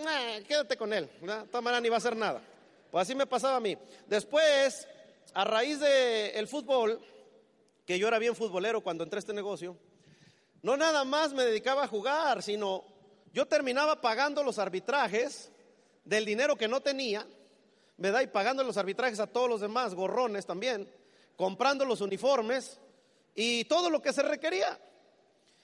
quédate 0.48 0.76
con 0.76 0.92
él, 0.92 1.08
¿verdad? 1.20 1.44
De 1.46 1.80
ni 1.80 1.88
va 1.88 1.96
a 1.96 1.98
hacer 1.98 2.16
nada. 2.16 2.42
Pues 2.92 3.08
así 3.08 3.14
me 3.14 3.26
pasaba 3.26 3.56
a 3.56 3.60
mí. 3.60 3.74
Después, 4.06 4.86
a 5.32 5.44
raíz 5.44 5.80
del 5.80 6.46
fútbol, 6.46 7.00
que 7.86 7.98
yo 7.98 8.06
era 8.06 8.18
bien 8.18 8.36
futbolero 8.36 8.82
cuando 8.82 9.02
entré 9.02 9.16
a 9.16 9.20
este 9.20 9.32
negocio, 9.32 9.78
no 10.60 10.76
nada 10.76 11.02
más 11.02 11.32
me 11.32 11.42
dedicaba 11.42 11.84
a 11.84 11.88
jugar, 11.88 12.42
sino 12.42 12.84
yo 13.32 13.46
terminaba 13.46 14.02
pagando 14.02 14.44
los 14.44 14.58
arbitrajes 14.58 15.50
del 16.04 16.26
dinero 16.26 16.54
que 16.54 16.68
no 16.68 16.82
tenía, 16.82 17.26
¿verdad? 17.96 18.20
Y 18.20 18.26
pagando 18.26 18.62
los 18.62 18.76
arbitrajes 18.76 19.20
a 19.20 19.26
todos 19.26 19.48
los 19.48 19.62
demás, 19.62 19.94
gorrones 19.94 20.44
también, 20.44 20.86
comprando 21.34 21.86
los 21.86 22.02
uniformes 22.02 22.78
y 23.34 23.64
todo 23.64 23.88
lo 23.88 24.02
que 24.02 24.12
se 24.12 24.20
requería. 24.20 24.78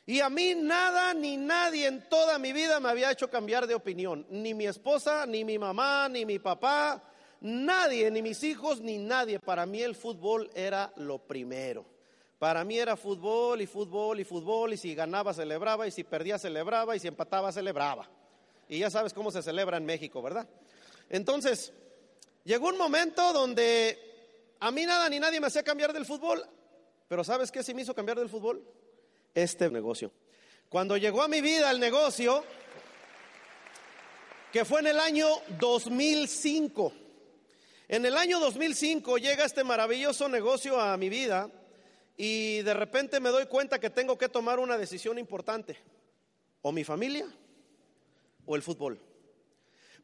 Y 0.06 0.20
a 0.20 0.30
mí 0.30 0.54
nada 0.54 1.12
ni 1.12 1.36
nadie 1.36 1.88
en 1.88 2.08
toda 2.08 2.38
mi 2.38 2.54
vida 2.54 2.80
me 2.80 2.88
había 2.88 3.10
hecho 3.10 3.28
cambiar 3.28 3.66
de 3.66 3.74
opinión. 3.74 4.26
Ni 4.30 4.54
mi 4.54 4.66
esposa, 4.66 5.26
ni 5.26 5.44
mi 5.44 5.58
mamá, 5.58 6.08
ni 6.08 6.24
mi 6.24 6.38
papá, 6.38 7.02
Nadie, 7.40 8.10
ni 8.10 8.22
mis 8.22 8.42
hijos, 8.42 8.80
ni 8.80 8.98
nadie. 8.98 9.38
Para 9.38 9.66
mí 9.66 9.82
el 9.82 9.94
fútbol 9.94 10.50
era 10.54 10.92
lo 10.96 11.18
primero. 11.18 11.84
Para 12.38 12.64
mí 12.64 12.78
era 12.78 12.96
fútbol 12.96 13.60
y 13.60 13.66
fútbol 13.66 14.20
y 14.20 14.24
fútbol 14.24 14.72
y 14.72 14.76
si 14.76 14.94
ganaba 14.94 15.34
celebraba 15.34 15.86
y 15.86 15.90
si 15.90 16.04
perdía 16.04 16.38
celebraba 16.38 16.94
y 16.94 17.00
si 17.00 17.08
empataba 17.08 17.50
celebraba. 17.50 18.08
Y 18.68 18.78
ya 18.78 18.90
sabes 18.90 19.12
cómo 19.12 19.30
se 19.30 19.42
celebra 19.42 19.76
en 19.76 19.84
México, 19.84 20.22
¿verdad? 20.22 20.48
Entonces, 21.08 21.72
llegó 22.44 22.68
un 22.68 22.78
momento 22.78 23.32
donde 23.32 23.98
a 24.60 24.70
mí 24.70 24.86
nada 24.86 25.08
ni 25.08 25.18
nadie 25.18 25.40
me 25.40 25.48
hacía 25.48 25.62
cambiar 25.62 25.92
del 25.92 26.06
fútbol, 26.06 26.44
pero 27.08 27.24
¿sabes 27.24 27.50
qué 27.50 27.62
sí 27.62 27.74
me 27.74 27.82
hizo 27.82 27.94
cambiar 27.94 28.18
del 28.18 28.28
fútbol? 28.28 28.62
Este 29.34 29.68
negocio. 29.70 30.12
Cuando 30.68 30.96
llegó 30.96 31.22
a 31.22 31.28
mi 31.28 31.40
vida 31.40 31.70
el 31.70 31.80
negocio, 31.80 32.44
que 34.52 34.64
fue 34.64 34.80
en 34.80 34.88
el 34.88 35.00
año 35.00 35.26
2005, 35.58 36.92
En 37.90 38.04
el 38.04 38.18
año 38.18 38.38
2005 38.38 39.16
llega 39.16 39.46
este 39.46 39.64
maravilloso 39.64 40.28
negocio 40.28 40.78
a 40.78 40.94
mi 40.98 41.08
vida 41.08 41.50
y 42.18 42.60
de 42.60 42.74
repente 42.74 43.18
me 43.18 43.30
doy 43.30 43.46
cuenta 43.46 43.80
que 43.80 43.88
tengo 43.88 44.18
que 44.18 44.28
tomar 44.28 44.58
una 44.58 44.76
decisión 44.76 45.18
importante. 45.18 45.78
O 46.60 46.70
mi 46.70 46.84
familia 46.84 47.26
o 48.44 48.56
el 48.56 48.62
fútbol. 48.62 49.00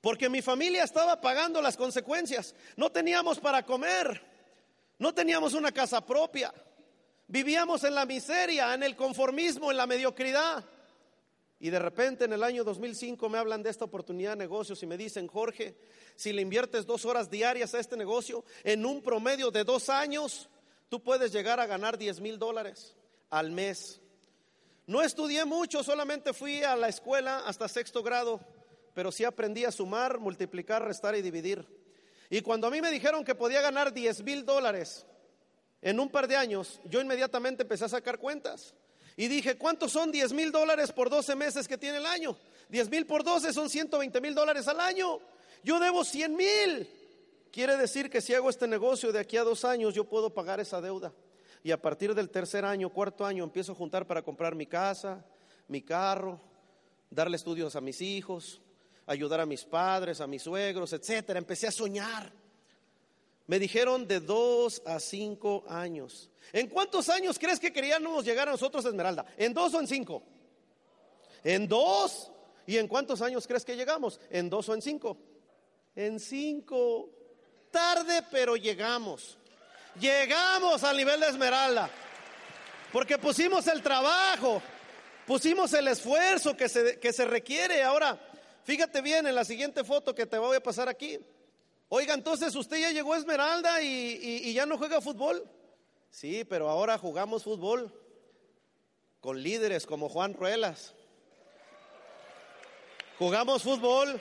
Porque 0.00 0.30
mi 0.30 0.40
familia 0.40 0.82
estaba 0.82 1.20
pagando 1.20 1.60
las 1.60 1.76
consecuencias. 1.76 2.54
No 2.76 2.90
teníamos 2.90 3.38
para 3.38 3.66
comer. 3.66 4.18
No 4.98 5.12
teníamos 5.12 5.52
una 5.52 5.70
casa 5.70 6.06
propia. 6.06 6.54
Vivíamos 7.26 7.84
en 7.84 7.94
la 7.94 8.06
miseria, 8.06 8.72
en 8.72 8.82
el 8.82 8.96
conformismo, 8.96 9.70
en 9.70 9.76
la 9.76 9.86
mediocridad. 9.86 10.64
Y 11.64 11.70
de 11.70 11.78
repente 11.78 12.26
en 12.26 12.34
el 12.34 12.42
año 12.42 12.62
2005 12.62 13.26
me 13.30 13.38
hablan 13.38 13.62
de 13.62 13.70
esta 13.70 13.86
oportunidad 13.86 14.32
de 14.32 14.36
negocios 14.36 14.82
y 14.82 14.86
me 14.86 14.98
dicen, 14.98 15.26
Jorge, 15.26 15.74
si 16.14 16.30
le 16.30 16.42
inviertes 16.42 16.84
dos 16.84 17.06
horas 17.06 17.30
diarias 17.30 17.74
a 17.74 17.78
este 17.78 17.96
negocio, 17.96 18.44
en 18.64 18.84
un 18.84 19.00
promedio 19.00 19.50
de 19.50 19.64
dos 19.64 19.88
años, 19.88 20.50
tú 20.90 21.02
puedes 21.02 21.32
llegar 21.32 21.60
a 21.60 21.66
ganar 21.66 21.96
10 21.96 22.20
mil 22.20 22.38
dólares 22.38 22.94
al 23.30 23.50
mes. 23.50 24.02
No 24.86 25.00
estudié 25.00 25.46
mucho, 25.46 25.82
solamente 25.82 26.34
fui 26.34 26.62
a 26.62 26.76
la 26.76 26.88
escuela 26.88 27.38
hasta 27.46 27.66
sexto 27.66 28.02
grado, 28.02 28.40
pero 28.92 29.10
sí 29.10 29.24
aprendí 29.24 29.64
a 29.64 29.72
sumar, 29.72 30.18
multiplicar, 30.18 30.84
restar 30.84 31.16
y 31.16 31.22
dividir. 31.22 31.66
Y 32.28 32.42
cuando 32.42 32.66
a 32.66 32.70
mí 32.70 32.82
me 32.82 32.90
dijeron 32.90 33.24
que 33.24 33.34
podía 33.34 33.62
ganar 33.62 33.94
10 33.94 34.22
mil 34.22 34.44
dólares 34.44 35.06
en 35.80 35.98
un 35.98 36.10
par 36.10 36.28
de 36.28 36.36
años, 36.36 36.78
yo 36.84 37.00
inmediatamente 37.00 37.62
empecé 37.62 37.86
a 37.86 37.88
sacar 37.88 38.18
cuentas. 38.18 38.74
Y 39.16 39.28
dije, 39.28 39.56
¿cuántos 39.56 39.92
son 39.92 40.10
10 40.10 40.32
mil 40.32 40.50
dólares 40.50 40.92
por 40.92 41.08
12 41.08 41.36
meses 41.36 41.68
que 41.68 41.78
tiene 41.78 41.98
el 41.98 42.06
año? 42.06 42.36
10 42.68 42.90
mil 42.90 43.06
por 43.06 43.22
12 43.22 43.52
son 43.52 43.70
120 43.70 44.20
mil 44.20 44.34
dólares 44.34 44.66
al 44.66 44.80
año. 44.80 45.20
Yo 45.62 45.78
debo 45.78 46.04
100 46.04 46.36
mil. 46.36 46.88
Quiere 47.52 47.76
decir 47.76 48.10
que 48.10 48.20
si 48.20 48.34
hago 48.34 48.50
este 48.50 48.66
negocio 48.66 49.12
de 49.12 49.20
aquí 49.20 49.36
a 49.36 49.44
dos 49.44 49.64
años, 49.64 49.94
yo 49.94 50.04
puedo 50.04 50.30
pagar 50.30 50.58
esa 50.58 50.80
deuda. 50.80 51.12
Y 51.62 51.70
a 51.70 51.80
partir 51.80 52.14
del 52.14 52.28
tercer 52.28 52.64
año, 52.64 52.90
cuarto 52.90 53.24
año, 53.24 53.44
empiezo 53.44 53.72
a 53.72 53.76
juntar 53.76 54.06
para 54.06 54.22
comprar 54.22 54.54
mi 54.54 54.66
casa, 54.66 55.24
mi 55.68 55.80
carro, 55.80 56.40
darle 57.08 57.36
estudios 57.36 57.76
a 57.76 57.80
mis 57.80 58.00
hijos, 58.00 58.60
ayudar 59.06 59.40
a 59.40 59.46
mis 59.46 59.64
padres, 59.64 60.20
a 60.20 60.26
mis 60.26 60.42
suegros, 60.42 60.92
etcétera. 60.92 61.38
Empecé 61.38 61.68
a 61.68 61.70
soñar. 61.70 62.32
Me 63.46 63.58
dijeron 63.58 64.08
de 64.08 64.20
dos 64.20 64.82
a 64.86 64.98
cinco 64.98 65.64
años. 65.68 66.30
¿En 66.52 66.68
cuántos 66.68 67.08
años 67.08 67.38
crees 67.38 67.60
que 67.60 67.72
queríamos 67.72 68.24
llegar 68.24 68.48
a 68.48 68.52
nosotros, 68.52 68.84
Esmeralda? 68.84 69.26
¿En 69.36 69.52
dos 69.52 69.74
o 69.74 69.80
en 69.80 69.86
cinco? 69.86 70.22
En 71.42 71.68
dos. 71.68 72.30
¿Y 72.66 72.78
en 72.78 72.88
cuántos 72.88 73.20
años 73.20 73.46
crees 73.46 73.64
que 73.64 73.76
llegamos? 73.76 74.18
¿En 74.30 74.48
dos 74.48 74.68
o 74.70 74.74
en 74.74 74.80
cinco? 74.80 75.18
En 75.94 76.18
cinco. 76.18 77.10
Tarde, 77.70 78.22
pero 78.30 78.56
llegamos. 78.56 79.36
Llegamos 80.00 80.82
al 80.82 80.96
nivel 80.96 81.20
de 81.20 81.28
Esmeralda. 81.28 81.90
Porque 82.92 83.18
pusimos 83.18 83.66
el 83.66 83.82
trabajo, 83.82 84.62
pusimos 85.26 85.72
el 85.74 85.88
esfuerzo 85.88 86.56
que 86.56 86.68
se, 86.68 86.98
que 86.98 87.12
se 87.12 87.24
requiere. 87.24 87.82
Ahora, 87.82 88.18
fíjate 88.62 89.02
bien 89.02 89.26
en 89.26 89.34
la 89.34 89.44
siguiente 89.44 89.84
foto 89.84 90.14
que 90.14 90.26
te 90.26 90.38
voy 90.38 90.56
a 90.56 90.62
pasar 90.62 90.88
aquí. 90.88 91.18
Oiga, 91.96 92.14
entonces 92.14 92.52
usted 92.56 92.78
ya 92.78 92.90
llegó 92.90 93.14
a 93.14 93.18
Esmeralda 93.18 93.80
y, 93.80 94.52
ya 94.52 94.66
no 94.66 94.76
juega 94.76 95.00
fútbol. 95.00 95.48
Sí, 96.10 96.42
pero 96.44 96.68
ahora 96.68 96.98
jugamos 96.98 97.44
fútbol 97.44 97.88
con 99.20 99.40
líderes 99.40 99.86
como 99.86 100.08
Juan 100.08 100.34
Ruelas. 100.34 100.92
Jugamos 103.16 103.62
fútbol 103.62 104.20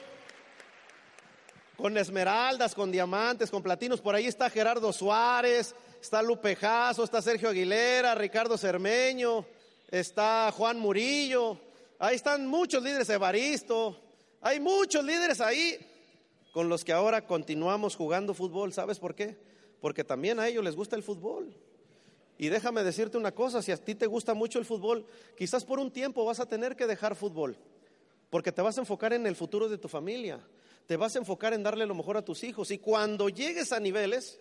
con 1.76 1.98
esmeraldas, 1.98 2.76
con 2.76 2.92
diamantes, 2.92 3.50
con 3.50 3.64
platinos. 3.64 4.02
Por 4.02 4.14
ahí 4.14 4.28
está 4.28 4.52
Gerardo 4.52 4.94
Suárez, 4.94 5.74
está 6.00 6.22
Lupe 6.22 6.56
Jasso, 6.56 7.04
está 7.04 7.24
Sergio 7.24 7.50
Aguilera, 7.50 8.14
Ricardo 8.14 8.56
Cermeño, 8.56 9.48
está 9.90 10.54
Juan 10.56 10.78
Murillo. 10.78 11.58
Ahí 11.98 12.18
están 12.18 12.46
muchos 12.46 12.84
líderes, 12.84 13.10
Evaristo. 13.10 14.00
Hay 14.42 14.60
muchos 14.60 15.04
líderes 15.04 15.42
ahí 15.42 15.90
con 16.54 16.70
los 16.70 16.86
que 16.86 16.94
ahora 16.94 17.26
continuamos 17.26 17.96
jugando 17.96 18.36
fútbol. 18.36 18.72
¿Sabes 18.72 19.00
por 19.00 19.16
qué? 19.16 19.36
Porque 19.82 20.04
también 20.04 20.40
a 20.40 20.48
ellos 20.48 20.64
les 20.64 20.76
gusta 20.76 20.96
el 20.96 21.02
fútbol. 21.02 21.52
Y 22.38 22.50
déjame 22.50 22.84
decirte 22.84 23.18
una 23.18 23.34
cosa, 23.34 23.64
si 23.64 23.72
a 23.72 23.78
ti 23.78 23.96
te 23.96 24.06
gusta 24.06 24.36
mucho 24.36 24.60
el 24.60 24.66
fútbol, 24.66 25.04
quizás 25.36 25.66
por 25.66 25.80
un 25.80 25.92
tiempo 25.92 26.24
vas 26.24 26.40
a 26.40 26.46
tener 26.46 26.76
que 26.76 26.86
dejar 26.86 27.16
fútbol, 27.16 27.58
porque 28.30 28.52
te 28.52 28.62
vas 28.62 28.78
a 28.78 28.82
enfocar 28.82 29.14
en 29.14 29.26
el 29.26 29.36
futuro 29.36 29.68
de 29.68 29.78
tu 29.78 29.88
familia, 29.88 30.40
te 30.86 30.96
vas 30.96 31.16
a 31.16 31.20
enfocar 31.20 31.54
en 31.54 31.64
darle 31.64 31.88
lo 31.88 31.96
mejor 31.96 32.18
a 32.18 32.26
tus 32.26 32.44
hijos. 32.44 32.70
Y 32.70 32.78
cuando 32.78 33.30
llegues 33.30 33.72
a 33.72 33.80
niveles, 33.80 34.40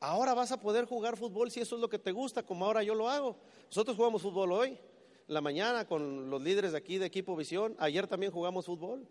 ahora 0.00 0.32
vas 0.32 0.50
a 0.50 0.60
poder 0.60 0.86
jugar 0.86 1.16
fútbol 1.16 1.50
si 1.50 1.60
eso 1.60 1.74
es 1.74 1.80
lo 1.80 1.90
que 1.90 1.98
te 1.98 2.12
gusta, 2.12 2.42
como 2.42 2.64
ahora 2.64 2.82
yo 2.82 2.94
lo 2.94 3.08
hago. 3.08 3.36
Nosotros 3.66 3.96
jugamos 3.96 4.22
fútbol 4.22 4.52
hoy, 4.52 4.78
la 5.26 5.42
mañana, 5.42 5.86
con 5.86 6.30
los 6.30 6.40
líderes 6.42 6.72
de 6.72 6.78
aquí 6.78 6.96
de 6.96 7.06
Equipo 7.06 7.36
Visión. 7.36 7.76
Ayer 7.78 8.06
también 8.06 8.32
jugamos 8.32 8.64
fútbol. 8.64 9.06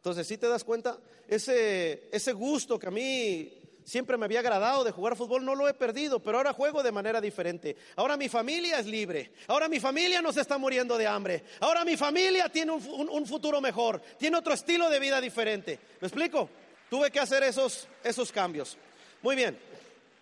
Entonces, 0.00 0.26
si 0.26 0.38
te 0.38 0.48
das 0.48 0.64
cuenta, 0.64 0.98
ese, 1.28 2.08
ese 2.10 2.32
gusto 2.32 2.78
que 2.78 2.86
a 2.86 2.90
mí 2.90 3.60
siempre 3.84 4.16
me 4.16 4.24
había 4.24 4.40
agradado 4.40 4.82
de 4.82 4.92
jugar 4.92 5.14
fútbol, 5.14 5.44
no 5.44 5.54
lo 5.54 5.68
he 5.68 5.74
perdido, 5.74 6.20
pero 6.20 6.38
ahora 6.38 6.54
juego 6.54 6.82
de 6.82 6.90
manera 6.90 7.20
diferente. 7.20 7.76
Ahora 7.96 8.16
mi 8.16 8.30
familia 8.30 8.78
es 8.78 8.86
libre, 8.86 9.32
ahora 9.46 9.68
mi 9.68 9.78
familia 9.78 10.22
no 10.22 10.32
se 10.32 10.40
está 10.40 10.56
muriendo 10.56 10.96
de 10.96 11.06
hambre, 11.06 11.44
ahora 11.60 11.84
mi 11.84 11.98
familia 11.98 12.48
tiene 12.48 12.72
un, 12.72 13.26
futuro 13.26 13.60
mejor, 13.60 14.00
tiene 14.16 14.38
otro 14.38 14.54
estilo 14.54 14.88
de 14.88 15.00
vida 15.00 15.20
diferente. 15.20 15.78
¿Me 16.00 16.08
explico? 16.08 16.48
Tuve 16.88 17.10
que 17.10 17.20
hacer 17.20 17.42
esos, 17.42 17.86
esos 18.02 18.32
cambios. 18.32 18.78
Muy 19.20 19.36
bien, 19.36 19.58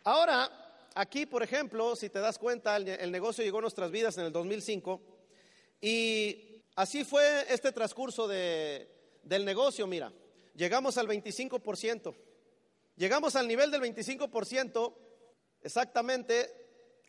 ahora 0.03 0.51
aquí, 0.97 1.25
por 1.25 1.45
ejemplo, 1.45 1.95
si 1.95 2.09
te 2.09 2.19
das 2.19 2.37
cuenta, 2.37 2.77
el, 2.77 3.13
negocio 3.13 3.45
llegó 3.45 3.59
a 3.59 3.63
nuestras 3.63 3.93
vidas 3.93 4.19
en 4.19 4.25
el 4.25 4.33
2005 4.33 5.01
y 5.81 6.65
así 6.75 7.05
fue 7.05 7.47
este 7.49 7.71
transcurso 7.71 8.27
de, 8.27 8.98
del 9.23 9.45
negocio, 9.45 9.87
mira, 9.87 10.13
llegamos 10.55 10.99
al 10.99 11.09
25%. 11.09 12.15
Llegamos 12.97 13.37
al 13.37 13.47
nivel 13.47 13.71
del 13.71 13.81
25% 13.81 14.95
exactamente 15.63 16.51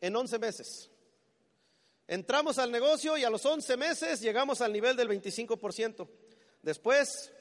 en 0.02 0.16
11 0.16 0.40
meses. 0.40 0.92
Entramos 2.08 2.58
al 2.60 2.72
negocio 2.72 3.18
y 3.18 3.24
a 3.24 3.30
los 3.30 3.46
11 3.46 3.78
meses 3.78 4.22
llegamos 4.22 4.62
al 4.62 4.72
nivel 4.72 4.96
del 4.96 5.10
25%. 5.10 6.08
Después, 6.62 7.32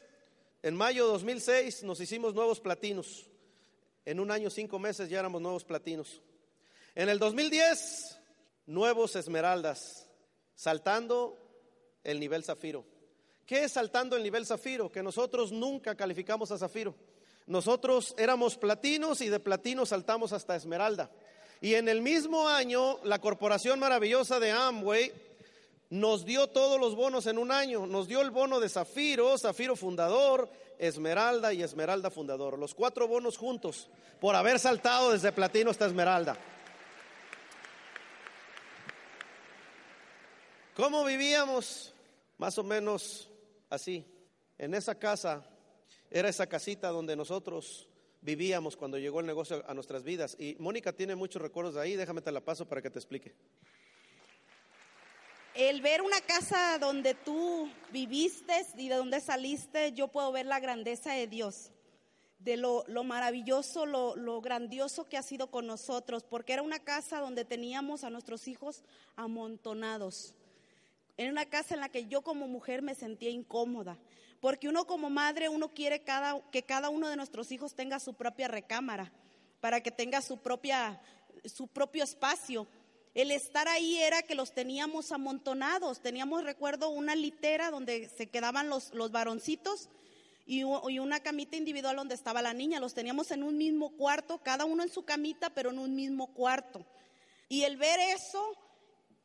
en 0.62 0.76
mayo 0.76 1.06
de 1.06 1.12
2006, 1.12 1.82
nos 1.84 2.00
hicimos 2.00 2.34
nuevos 2.34 2.60
platinos. 2.60 3.26
En 4.04 4.20
un 4.20 4.30
año, 4.30 4.50
cinco 4.50 4.78
meses 4.78 5.08
ya 5.08 5.20
éramos 5.20 5.42
nuevos 5.42 5.64
platinos. 5.64 6.22
En 6.94 7.08
el 7.08 7.18
2010, 7.18 8.18
nuevos 8.66 9.16
esmeraldas, 9.16 10.08
saltando 10.54 11.38
el 12.04 12.20
nivel 12.20 12.44
zafiro. 12.44 12.84
¿Qué 13.48 13.64
es 13.64 13.72
saltando 13.72 14.14
el 14.14 14.22
nivel 14.22 14.44
zafiro? 14.44 14.92
Que 14.92 15.02
nosotros 15.02 15.52
nunca 15.52 15.94
calificamos 15.94 16.50
a 16.50 16.58
zafiro. 16.58 16.94
Nosotros 17.46 18.14
éramos 18.18 18.58
platinos 18.58 19.22
y 19.22 19.30
de 19.30 19.40
platino 19.40 19.86
saltamos 19.86 20.34
hasta 20.34 20.54
esmeralda. 20.54 21.10
Y 21.62 21.72
en 21.72 21.88
el 21.88 22.02
mismo 22.02 22.46
año, 22.46 22.98
la 23.04 23.22
corporación 23.22 23.78
maravillosa 23.78 24.38
de 24.38 24.50
Amway 24.50 25.14
nos 25.88 26.26
dio 26.26 26.48
todos 26.48 26.78
los 26.78 26.94
bonos 26.94 27.26
en 27.26 27.38
un 27.38 27.50
año. 27.50 27.86
Nos 27.86 28.06
dio 28.06 28.20
el 28.20 28.30
bono 28.30 28.60
de 28.60 28.68
Zafiro, 28.68 29.38
Zafiro 29.38 29.76
fundador, 29.76 30.50
Esmeralda 30.78 31.50
y 31.54 31.62
Esmeralda 31.62 32.10
fundador. 32.10 32.58
Los 32.58 32.74
cuatro 32.74 33.08
bonos 33.08 33.38
juntos 33.38 33.88
por 34.20 34.36
haber 34.36 34.58
saltado 34.58 35.12
desde 35.12 35.32
platino 35.32 35.70
hasta 35.70 35.86
Esmeralda. 35.86 36.36
¿Cómo 40.76 41.02
vivíamos? 41.02 41.94
Más 42.36 42.58
o 42.58 42.62
menos 42.62 43.28
así. 43.70 44.04
En 44.58 44.74
esa 44.74 44.94
casa 44.96 45.44
era 46.10 46.28
esa 46.28 46.46
casita 46.46 46.88
donde 46.88 47.16
nosotros 47.16 47.88
vivíamos 48.20 48.76
cuando 48.76 48.98
llegó 48.98 49.20
el 49.20 49.26
negocio 49.26 49.64
a 49.66 49.74
nuestras 49.74 50.02
vidas. 50.02 50.36
Y 50.38 50.56
Mónica 50.58 50.92
tiene 50.92 51.14
muchos 51.14 51.40
recuerdos 51.40 51.74
de 51.74 51.80
ahí, 51.80 51.96
déjame 51.96 52.22
te 52.22 52.32
la 52.32 52.40
paso 52.40 52.66
para 52.66 52.82
que 52.82 52.90
te 52.90 52.98
explique. 52.98 53.34
El 55.54 55.80
ver 55.82 56.02
una 56.02 56.20
casa 56.20 56.78
donde 56.78 57.14
tú 57.14 57.68
viviste 57.92 58.64
y 58.76 58.88
de 58.88 58.94
donde 58.94 59.20
saliste, 59.20 59.92
yo 59.92 60.08
puedo 60.08 60.30
ver 60.30 60.46
la 60.46 60.60
grandeza 60.60 61.12
de 61.12 61.26
Dios, 61.26 61.72
de 62.38 62.56
lo, 62.56 62.84
maravilloso, 63.02 63.84
lo, 63.84 64.14
lo 64.14 64.40
grandioso 64.40 65.08
que 65.08 65.16
ha 65.16 65.22
sido 65.22 65.50
con 65.50 65.66
nosotros, 65.66 66.22
porque 66.22 66.52
era 66.52 66.62
una 66.62 66.78
casa 66.78 67.20
donde 67.20 67.44
teníamos 67.44 68.04
a 68.04 68.10
nuestros 68.10 68.46
hijos 68.46 68.84
amontonados. 69.16 70.36
Era 71.18 71.30
una 71.30 71.44
casa 71.44 71.74
en 71.74 71.80
la 71.80 71.90
que 71.90 72.06
yo 72.06 72.22
como 72.22 72.48
mujer 72.48 72.80
me 72.80 72.94
sentía 72.94 73.28
incómoda. 73.28 73.98
Porque 74.40 74.68
uno 74.68 74.86
como 74.86 75.10
madre, 75.10 75.50
uno 75.50 75.74
quiere 75.74 76.00
cada, 76.00 76.40
que 76.50 76.62
cada 76.62 76.88
uno 76.88 77.08
de 77.08 77.16
nuestros 77.16 77.52
hijos 77.52 77.74
tenga 77.74 77.98
su 77.98 78.14
propia 78.14 78.48
recámara, 78.48 79.12
para 79.60 79.82
que 79.82 79.90
tenga 79.90 80.22
su, 80.22 80.38
propia, 80.38 81.00
su 81.44 81.66
propio 81.66 82.04
espacio. 82.04 82.66
El 83.14 83.32
estar 83.32 83.68
ahí 83.68 83.96
era 83.98 84.22
que 84.22 84.34
los 84.36 84.52
teníamos 84.52 85.12
amontonados. 85.12 86.00
Teníamos, 86.00 86.44
recuerdo, 86.44 86.88
una 86.88 87.14
litera 87.14 87.70
donde 87.70 88.08
se 88.08 88.28
quedaban 88.28 88.70
los, 88.70 88.94
los 88.94 89.10
varoncitos 89.10 89.90
y, 90.48 90.62
una 90.62 91.20
camita 91.20 91.56
individual 91.56 91.96
donde 91.96 92.14
estaba 92.14 92.40
la 92.40 92.54
niña. 92.54 92.80
Los 92.80 92.94
teníamos 92.94 93.30
en 93.32 93.42
un 93.42 93.58
mismo 93.58 93.90
cuarto, 93.90 94.38
cada 94.38 94.64
uno 94.64 94.82
en 94.82 94.88
su 94.88 95.04
camita, 95.04 95.50
pero 95.50 95.70
en 95.70 95.78
un 95.78 95.94
mismo 95.94 96.28
cuarto. 96.28 96.86
Y 97.50 97.62
el 97.62 97.76
ver 97.76 98.00
eso, 98.00 98.56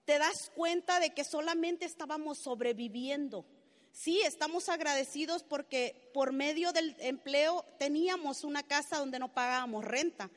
te 0.06 0.18
das 0.18 0.52
cuenta 0.56 1.00
de 1.00 1.14
que 1.14 1.24
solamente 1.24 1.86
estábamos 1.86 2.38
sobreviviendo. 2.38 3.46
Sí, 3.92 4.22
estamos 4.22 4.70
agradecidos 4.70 5.44
porque 5.44 6.10
por 6.14 6.34
medio 6.34 6.72
del 6.72 6.96
empleo 7.00 7.64
teníamos 7.78 8.44
una 8.44 8.64
casa 8.64 8.98
donde 8.98 9.20
no 9.20 9.34
pagábamos 9.34 9.86
renta, 9.86 10.32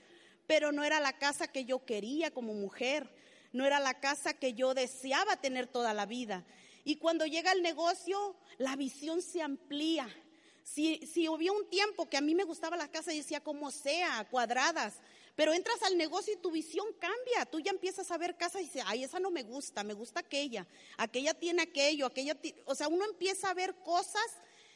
pero 0.46 0.72
no 0.72 0.84
era 0.84 1.00
la 1.00 1.18
casa 1.18 1.48
que 1.48 1.64
yo 1.64 1.84
quería 1.84 2.30
como 2.30 2.52
mujer, 2.52 3.10
no 3.52 3.64
era 3.64 3.80
la 3.80 3.94
casa 3.98 4.34
que 4.34 4.52
yo 4.52 4.74
deseaba 4.74 5.36
tener 5.36 5.66
toda 5.66 5.94
la 5.94 6.06
vida. 6.06 6.44
Y 6.84 6.96
cuando 6.96 7.26
llega 7.26 7.50
el 7.52 7.62
negocio, 7.62 8.36
la 8.58 8.76
visión 8.76 9.22
se 9.22 9.42
amplía. 9.42 10.08
Si, 10.62 10.98
si 11.06 11.28
hubo 11.28 11.52
un 11.52 11.68
tiempo 11.70 12.08
que 12.08 12.16
a 12.16 12.20
mí 12.20 12.34
me 12.34 12.44
gustaba 12.44 12.76
la 12.76 12.90
casa 12.90 13.12
y 13.12 13.18
decía 13.18 13.40
como 13.40 13.70
sea, 13.70 14.26
cuadradas, 14.30 15.00
pero 15.36 15.54
entras 15.54 15.80
al 15.84 15.96
negocio 15.96 16.34
y 16.34 16.38
tu 16.38 16.50
visión 16.50 16.86
cambia. 16.98 17.46
Tú 17.46 17.60
ya 17.60 17.70
empiezas 17.70 18.10
a 18.10 18.18
ver 18.18 18.36
casas 18.36 18.62
y 18.62 18.64
dices, 18.64 18.82
ay, 18.86 19.04
esa 19.04 19.20
no 19.20 19.30
me 19.30 19.44
gusta, 19.44 19.84
me 19.84 19.94
gusta 19.94 20.20
aquella, 20.20 20.66
aquella 20.96 21.34
tiene 21.34 21.62
aquello, 21.62 22.06
aquella, 22.06 22.36
o 22.64 22.74
sea, 22.74 22.88
uno 22.88 23.04
empieza 23.04 23.50
a 23.50 23.54
ver 23.54 23.76
cosas 23.76 24.26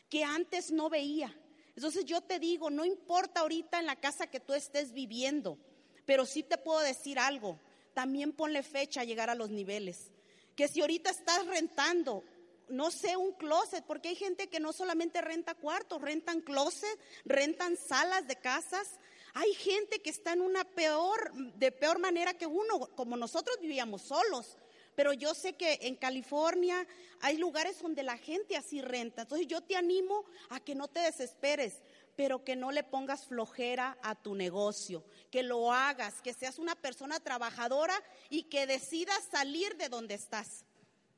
que 0.08 0.22
antes 0.22 0.70
no 0.70 0.88
veía. 0.88 1.36
Entonces 1.74 2.04
yo 2.04 2.20
te 2.20 2.38
digo, 2.38 2.70
no 2.70 2.84
importa 2.84 3.40
ahorita 3.40 3.80
en 3.80 3.86
la 3.86 3.96
casa 3.96 4.28
que 4.28 4.38
tú 4.38 4.52
estés 4.52 4.92
viviendo, 4.92 5.58
pero 6.06 6.26
sí 6.26 6.44
te 6.44 6.58
puedo 6.58 6.80
decir 6.80 7.18
algo, 7.18 7.58
también 7.94 8.32
ponle 8.32 8.62
fecha 8.62 9.00
a 9.00 9.04
llegar 9.04 9.30
a 9.30 9.34
los 9.34 9.50
niveles 9.50 10.12
que 10.60 10.68
si 10.68 10.82
ahorita 10.82 11.08
estás 11.08 11.46
rentando, 11.46 12.22
no 12.68 12.90
sé, 12.90 13.16
un 13.16 13.32
closet, 13.32 13.82
porque 13.86 14.10
hay 14.10 14.14
gente 14.14 14.48
que 14.48 14.60
no 14.60 14.74
solamente 14.74 15.22
renta 15.22 15.54
cuartos, 15.54 16.02
rentan 16.02 16.42
closet, 16.42 16.98
rentan 17.24 17.78
salas 17.78 18.26
de 18.28 18.36
casas. 18.36 18.98
Hay 19.34 19.54
gente 19.54 20.00
que 20.00 20.10
está 20.10 20.32
en 20.32 20.40
una 20.40 20.64
peor, 20.64 21.32
de 21.56 21.72
peor 21.72 21.98
manera 21.98 22.34
que 22.34 22.46
uno, 22.46 22.80
como 22.96 23.16
nosotros 23.16 23.58
vivíamos 23.60 24.02
solos. 24.02 24.56
Pero 24.96 25.12
yo 25.12 25.34
sé 25.34 25.54
que 25.54 25.78
en 25.82 25.96
California 25.96 26.86
hay 27.20 27.38
lugares 27.38 27.80
donde 27.80 28.02
la 28.02 28.18
gente 28.18 28.56
así 28.56 28.82
renta. 28.82 29.22
Entonces 29.22 29.46
yo 29.46 29.60
te 29.60 29.76
animo 29.76 30.24
a 30.50 30.60
que 30.60 30.74
no 30.74 30.88
te 30.88 31.00
desesperes 31.00 31.80
pero 32.20 32.44
que 32.44 32.54
no 32.54 32.70
le 32.70 32.84
pongas 32.84 33.24
flojera 33.24 33.96
a 34.02 34.14
tu 34.14 34.34
negocio, 34.34 35.02
que 35.30 35.42
lo 35.42 35.72
hagas, 35.72 36.20
que 36.20 36.34
seas 36.34 36.58
una 36.58 36.74
persona 36.74 37.18
trabajadora 37.18 37.94
y 38.28 38.42
que 38.42 38.66
decidas 38.66 39.26
salir 39.30 39.74
de 39.78 39.88
donde 39.88 40.16
estás. 40.16 40.66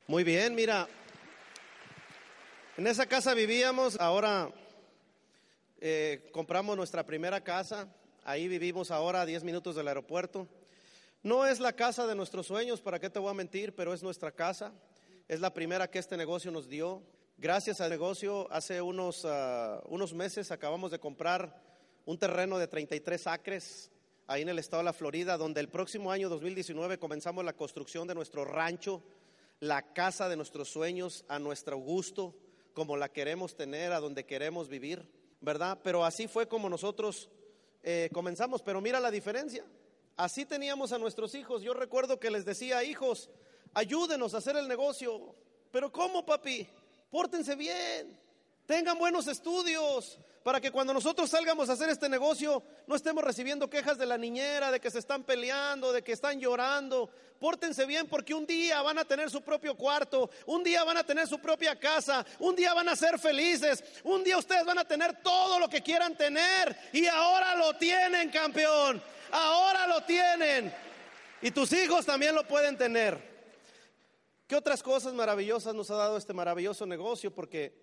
Muy 0.07 0.23
bien, 0.23 0.55
mira, 0.55 0.87
en 2.77 2.87
esa 2.87 3.05
casa 3.05 3.33
vivíamos, 3.33 3.99
ahora 3.99 4.49
eh, 5.81 6.29
compramos 6.31 6.77
nuestra 6.77 7.05
primera 7.05 7.43
casa, 7.43 7.93
ahí 8.25 8.47
vivimos 8.47 8.91
ahora 8.91 9.21
a 9.21 9.25
10 9.25 9.43
minutos 9.43 9.75
del 9.75 9.87
aeropuerto. 9.87 10.47
No 11.21 11.45
es 11.45 11.59
la 11.59 11.73
casa 11.73 12.05
de 12.05 12.15
nuestros 12.15 12.47
sueños, 12.47 12.81
para 12.81 12.99
qué 12.99 13.09
te 13.09 13.19
voy 13.19 13.31
a 13.31 13.33
mentir, 13.33 13.73
pero 13.73 13.93
es 13.93 14.03
nuestra 14.03 14.31
casa. 14.31 14.73
Es 15.27 15.39
la 15.39 15.53
primera 15.53 15.89
que 15.89 15.99
este 15.99 16.17
negocio 16.17 16.51
nos 16.51 16.67
dio. 16.67 17.01
Gracias 17.37 17.81
al 17.81 17.89
negocio, 17.89 18.47
hace 18.51 18.81
unos, 18.81 19.25
ah, 19.25 19.81
unos 19.87 20.13
meses 20.13 20.51
acabamos 20.51 20.91
de 20.91 20.99
comprar 20.99 21.61
un 22.05 22.17
terreno 22.17 22.57
de 22.57 22.67
33 22.67 23.27
acres 23.27 23.89
ahí 24.27 24.41
en 24.41 24.49
el 24.49 24.59
estado 24.59 24.81
de 24.81 24.85
la 24.85 24.93
Florida, 24.93 25.37
donde 25.37 25.61
el 25.61 25.69
próximo 25.69 26.11
año 26.11 26.29
2019 26.29 26.99
comenzamos 26.99 27.43
la 27.43 27.53
construcción 27.53 28.07
de 28.07 28.15
nuestro 28.15 28.45
rancho, 28.45 29.01
la 29.59 29.93
casa 29.93 30.29
de 30.29 30.35
nuestros 30.35 30.69
sueños 30.69 31.25
a 31.27 31.39
nuestro 31.39 31.77
gusto, 31.77 32.35
como 32.73 32.97
la 32.97 33.09
queremos 33.09 33.55
tener, 33.55 33.93
a 33.93 33.99
donde 33.99 34.25
queremos 34.25 34.67
vivir, 34.67 35.09
¿verdad? 35.41 35.79
Pero 35.83 36.05
así 36.05 36.27
fue 36.27 36.47
como 36.47 36.69
nosotros 36.69 37.29
eh, 37.83 38.09
comenzamos, 38.11 38.61
pero 38.61 38.81
mira 38.81 38.99
la 38.99 39.11
diferencia. 39.11 39.63
Así 40.15 40.45
teníamos 40.45 40.91
a 40.91 40.97
nuestros 40.97 41.35
hijos. 41.35 41.61
Yo 41.61 41.73
recuerdo 41.73 42.19
que 42.19 42.31
les 42.31 42.45
decía, 42.45 42.83
hijos, 42.83 43.29
ayúdenos 43.73 44.33
a 44.33 44.37
hacer 44.37 44.55
el 44.55 44.67
negocio. 44.67 45.35
Pero 45.71 45.91
¿cómo, 45.91 46.25
papi? 46.25 46.67
pórtense 47.13 47.55
bien, 47.55 48.19
tengan 48.65 48.97
buenos 48.97 49.27
estudios, 49.27 50.19
para 50.43 50.59
que 50.59 50.71
cuando 50.71 50.93
nosotros 50.93 51.29
salgamos 51.29 51.69
a 51.69 51.73
hacer 51.73 51.89
este 51.89 52.09
negocio 52.09 52.63
no 52.85 52.95
estemos 52.95 53.23
recibiendo 53.23 53.69
quejas 53.69 53.97
de 53.97 54.05
la 54.05 54.17
niñera, 54.17 54.71
de 54.71 54.79
que 54.79 54.91
se 54.91 54.99
están 54.99 55.23
peleando, 55.23 55.93
de 55.93 56.03
que 56.03 56.11
están 56.11 56.39
llorando. 56.39 57.09
Pórtense 57.39 57.85
bien 57.85 58.07
porque 58.07 58.33
un 58.33 58.45
día 58.45 58.81
van 58.81 58.97
a 58.97 59.05
tener 59.05 59.29
su 59.29 59.41
propio 59.41 59.75
cuarto, 59.75 60.29
un 60.45 60.63
día 60.63 60.83
van 60.83 60.97
a 60.97 61.03
tener 61.03 61.27
su 61.27 61.39
propia 61.39 61.77
casa, 61.79 62.25
un 62.39 62.55
día 62.55 62.73
van 62.73 62.89
a 62.89 62.95
ser 62.95 63.17
felices, 63.19 63.83
un 64.03 64.23
día 64.23 64.37
ustedes 64.37 64.65
van 64.65 64.77
a 64.77 64.85
tener 64.85 65.21
todo 65.21 65.59
lo 65.59 65.69
que 65.69 65.81
quieran 65.81 66.15
tener 66.15 66.77
y 66.91 67.05
ahora 67.07 67.55
lo 67.55 67.73
tienen, 67.77 68.29
campeón, 68.29 69.01
ahora 69.31 69.87
lo 69.87 70.03
tienen. 70.03 70.73
Y 71.41 71.51
tus 71.51 71.71
hijos 71.73 72.05
también 72.05 72.35
lo 72.35 72.45
pueden 72.47 72.77
tener. 72.77 73.33
¿Qué 74.47 74.55
otras 74.55 74.83
cosas 74.83 75.13
maravillosas 75.13 75.73
nos 75.73 75.89
ha 75.89 75.95
dado 75.95 76.17
este 76.17 76.33
maravilloso 76.33 76.85
negocio? 76.85 77.33
Porque 77.33 77.82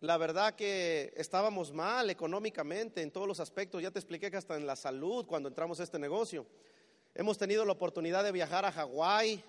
la 0.00 0.16
verdad 0.16 0.54
que 0.54 1.12
estábamos 1.16 1.72
mal 1.72 2.08
económicamente 2.08 3.02
en 3.02 3.10
todos 3.10 3.26
los 3.26 3.40
aspectos. 3.40 3.82
Ya 3.82 3.90
te 3.90 3.98
expliqué 3.98 4.30
que 4.30 4.36
hasta 4.36 4.56
en 4.56 4.66
la 4.66 4.76
salud 4.76 5.26
cuando 5.26 5.48
entramos 5.48 5.80
a 5.80 5.82
este 5.82 5.98
negocio. 5.98 6.46
Hemos 7.14 7.36
tenido 7.36 7.64
la 7.64 7.72
oportunidad 7.72 8.22
de 8.22 8.30
viajar 8.30 8.64
a 8.64 8.70
Hawái 8.70 9.42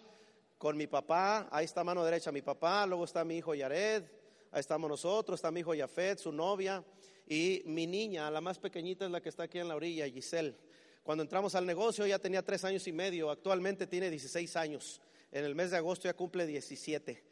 con 0.58 0.76
mi 0.76 0.88
papá. 0.88 1.48
Ahí 1.52 1.66
está 1.66 1.84
mano 1.84 2.04
derecha 2.04 2.32
mi 2.32 2.42
papá, 2.42 2.88
luego 2.88 3.06
está 3.06 3.24
mi 3.24 3.38
hijo 3.38 3.54
Yared, 3.54 4.04
ahí 4.52 4.60
estamos 4.60 4.90
nosotros, 4.90 5.38
está 5.38 5.52
mi 5.52 5.60
hijo 5.60 5.76
Yafet, 5.76 6.18
su 6.18 6.32
novia 6.32 6.84
y 7.28 7.62
mi 7.66 7.86
niña, 7.86 8.32
la 8.32 8.42
más 8.42 8.58
pequeñita 8.58 9.06
es 9.06 9.12
la 9.12 9.22
que 9.22 9.30
está 9.30 9.44
aquí 9.44 9.60
en 9.60 9.68
la 9.68 9.76
orilla, 9.76 10.10
Giselle. 10.10 10.56
Cuando 11.04 11.22
entramos 11.22 11.54
al 11.54 11.66
negocio 11.66 12.08
ya 12.08 12.18
tenía 12.18 12.44
tres 12.44 12.64
años 12.66 12.88
y 12.88 12.92
medio, 12.92 13.30
actualmente 13.30 13.86
tiene 13.86 14.10
16 14.10 14.56
años. 14.56 15.00
En 15.32 15.46
el 15.46 15.54
mes 15.54 15.70
de 15.70 15.78
agosto 15.78 16.06
ya 16.06 16.16
cumple 16.16 16.48
17. 16.48 17.29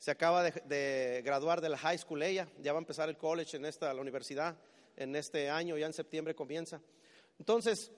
Se 0.00 0.10
acaba 0.10 0.42
de, 0.42 1.20
graduar 1.22 1.60
de 1.60 1.68
la 1.68 1.76
high 1.76 1.98
school 1.98 2.22
ella, 2.22 2.48
ya 2.62 2.72
va 2.72 2.78
a 2.78 2.80
empezar 2.80 3.10
el 3.10 3.18
college 3.18 3.58
en 3.58 3.66
esta, 3.66 3.92
la 3.92 4.00
universidad, 4.00 4.56
en 4.96 5.14
este 5.14 5.50
año, 5.50 5.76
ya 5.76 5.84
en 5.84 5.92
septiembre 5.92 6.34
comienza. 6.34 6.80
Entonces, 7.38 7.92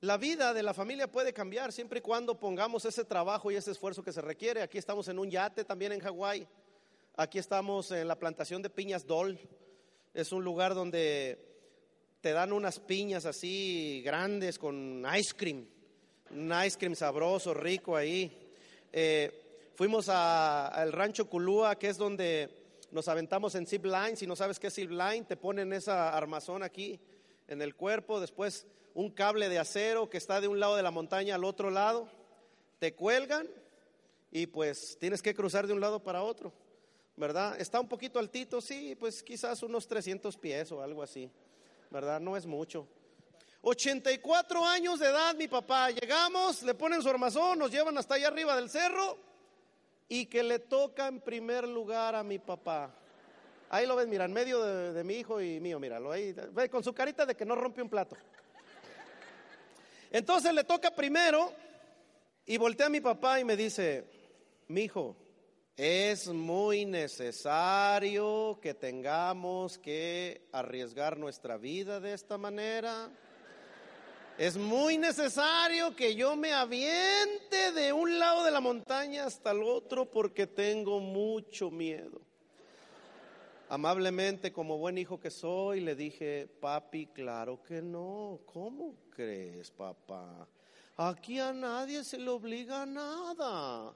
la 0.00 0.18
vida 0.18 0.52
de 0.52 0.62
la 0.62 0.74
familia 0.74 1.10
puede 1.10 1.32
cambiar 1.32 1.72
siempre 1.72 2.00
y 2.00 2.02
cuando 2.02 2.38
pongamos 2.38 2.84
ese 2.84 3.02
trabajo 3.02 3.50
y 3.50 3.56
ese 3.56 3.70
esfuerzo 3.70 4.02
que 4.02 4.12
se 4.12 4.20
requiere. 4.20 4.60
Aquí 4.60 4.76
estamos 4.76 5.08
en 5.08 5.18
un 5.18 5.30
yate 5.30 5.64
también 5.64 5.92
en 5.92 6.00
Hawái. 6.00 6.46
Aquí 7.16 7.38
estamos 7.38 7.92
en 7.92 8.06
la 8.06 8.18
plantación 8.18 8.60
de 8.60 8.68
piñas 8.68 9.06
Dol. 9.06 9.38
Es 10.12 10.32
un 10.32 10.44
lugar 10.44 10.74
donde 10.74 11.38
te 12.20 12.32
dan 12.32 12.52
unas 12.52 12.78
piñas 12.78 13.24
así 13.24 14.02
grandes 14.04 14.58
con 14.58 15.02
ice 15.18 15.34
cream. 15.34 15.66
Un 16.30 16.52
ice 16.66 16.76
cream 16.76 16.94
sabroso, 16.94 17.54
rico 17.54 17.96
ahí. 17.96 18.52
Eh, 18.92 19.47
fuimos 19.78 20.08
al 20.08 20.90
rancho 20.90 21.30
Culúa, 21.30 21.78
que 21.78 21.86
es 21.86 21.96
donde 21.96 22.50
nos 22.90 23.06
aventamos 23.06 23.54
en 23.54 23.64
zip 23.64 23.84
line. 23.84 24.16
Si 24.16 24.26
no 24.26 24.34
sabes 24.34 24.58
qué 24.58 24.66
es 24.66 24.74
zip 24.74 24.90
line, 24.90 25.22
te 25.22 25.36
ponen 25.36 25.72
esa 25.72 26.16
armazón 26.16 26.64
aquí 26.64 26.98
en 27.46 27.62
el 27.62 27.76
cuerpo, 27.76 28.18
después 28.18 28.66
un 28.94 29.08
cable 29.12 29.48
de 29.48 29.60
acero 29.60 30.10
que 30.10 30.16
está 30.16 30.40
de 30.40 30.48
un 30.48 30.58
lado 30.58 30.74
de 30.74 30.82
la 30.82 30.90
montaña 30.90 31.36
al 31.36 31.44
otro 31.44 31.70
lado, 31.70 32.08
te 32.80 32.96
cuelgan 32.96 33.48
y 34.32 34.48
pues 34.48 34.98
tienes 34.98 35.22
que 35.22 35.32
cruzar 35.32 35.68
de 35.68 35.74
un 35.74 35.80
lado 35.80 36.02
para 36.02 36.24
otro, 36.24 36.52
¿verdad? 37.14 37.54
Está 37.60 37.78
un 37.78 37.86
poquito 37.86 38.18
altito, 38.18 38.60
sí, 38.60 38.96
pues 38.98 39.22
quizás 39.22 39.62
unos 39.62 39.86
300 39.86 40.36
pies 40.38 40.72
o 40.72 40.82
algo 40.82 41.04
así, 41.04 41.30
¿verdad? 41.88 42.18
No 42.18 42.36
es 42.36 42.46
mucho. 42.46 42.88
84 43.60 44.64
años 44.64 44.98
de 44.98 45.06
edad 45.06 45.36
mi 45.36 45.46
papá. 45.46 45.92
Llegamos, 45.92 46.64
le 46.64 46.74
ponen 46.74 47.00
su 47.00 47.08
armazón, 47.08 47.60
nos 47.60 47.70
llevan 47.70 47.96
hasta 47.96 48.16
allá 48.16 48.26
arriba 48.26 48.56
del 48.56 48.68
cerro 48.68 49.27
y 50.08 50.26
que 50.26 50.42
le 50.42 50.58
toca 50.58 51.06
en 51.06 51.20
primer 51.20 51.68
lugar 51.68 52.14
a 52.14 52.22
mi 52.22 52.38
papá. 52.38 52.94
Ahí 53.70 53.86
lo 53.86 53.96
ves, 53.96 54.08
mira, 54.08 54.24
en 54.24 54.32
medio 54.32 54.62
de, 54.62 55.04
mi 55.04 55.14
hijo 55.14 55.40
y 55.42 55.60
mío, 55.60 55.78
míralo 55.78 56.10
ahí, 56.10 56.34
con 56.70 56.82
su 56.82 56.94
carita 56.94 57.26
de 57.26 57.34
que 57.34 57.44
no 57.44 57.54
rompe 57.54 57.82
un 57.82 57.90
plato. 57.90 58.16
Entonces 60.10 60.54
le 60.54 60.64
toca 60.64 60.90
primero 60.90 61.52
y 62.46 62.56
voltea 62.56 62.86
a 62.86 62.90
mi 62.90 63.02
papá 63.02 63.38
y 63.40 63.44
me 63.44 63.56
dice, 63.56 64.04
mi 64.68 64.84
hijo, 64.84 65.16
es 65.76 66.28
muy 66.28 66.86
necesario 66.86 68.58
que 68.62 68.72
tengamos 68.72 69.76
que 69.78 70.48
arriesgar 70.50 71.18
nuestra 71.18 71.58
vida 71.58 72.00
de 72.00 72.14
esta 72.14 72.38
manera. 72.38 73.10
Es 74.38 74.56
muy 74.56 74.96
necesario 74.98 75.96
que 75.96 76.14
yo 76.14 76.36
me 76.36 76.52
aviente 76.52 77.72
de 77.72 77.92
un 77.92 78.20
lado 78.20 78.44
de 78.44 78.52
la 78.52 78.60
montaña 78.60 79.24
hasta 79.24 79.50
el 79.50 79.64
otro 79.64 80.08
porque 80.08 80.46
tengo 80.46 81.00
mucho 81.00 81.72
miedo. 81.72 82.20
Amablemente, 83.68 84.52
como 84.52 84.78
buen 84.78 84.96
hijo 84.96 85.18
que 85.18 85.32
soy, 85.32 85.80
le 85.80 85.96
dije, 85.96 86.48
papi, 86.60 87.06
claro 87.06 87.60
que 87.64 87.82
no. 87.82 88.38
¿Cómo 88.46 88.94
crees, 89.10 89.72
papá? 89.72 90.46
Aquí 90.96 91.40
a 91.40 91.52
nadie 91.52 92.04
se 92.04 92.16
le 92.16 92.30
obliga 92.30 92.82
a 92.82 92.86
nada. 92.86 93.92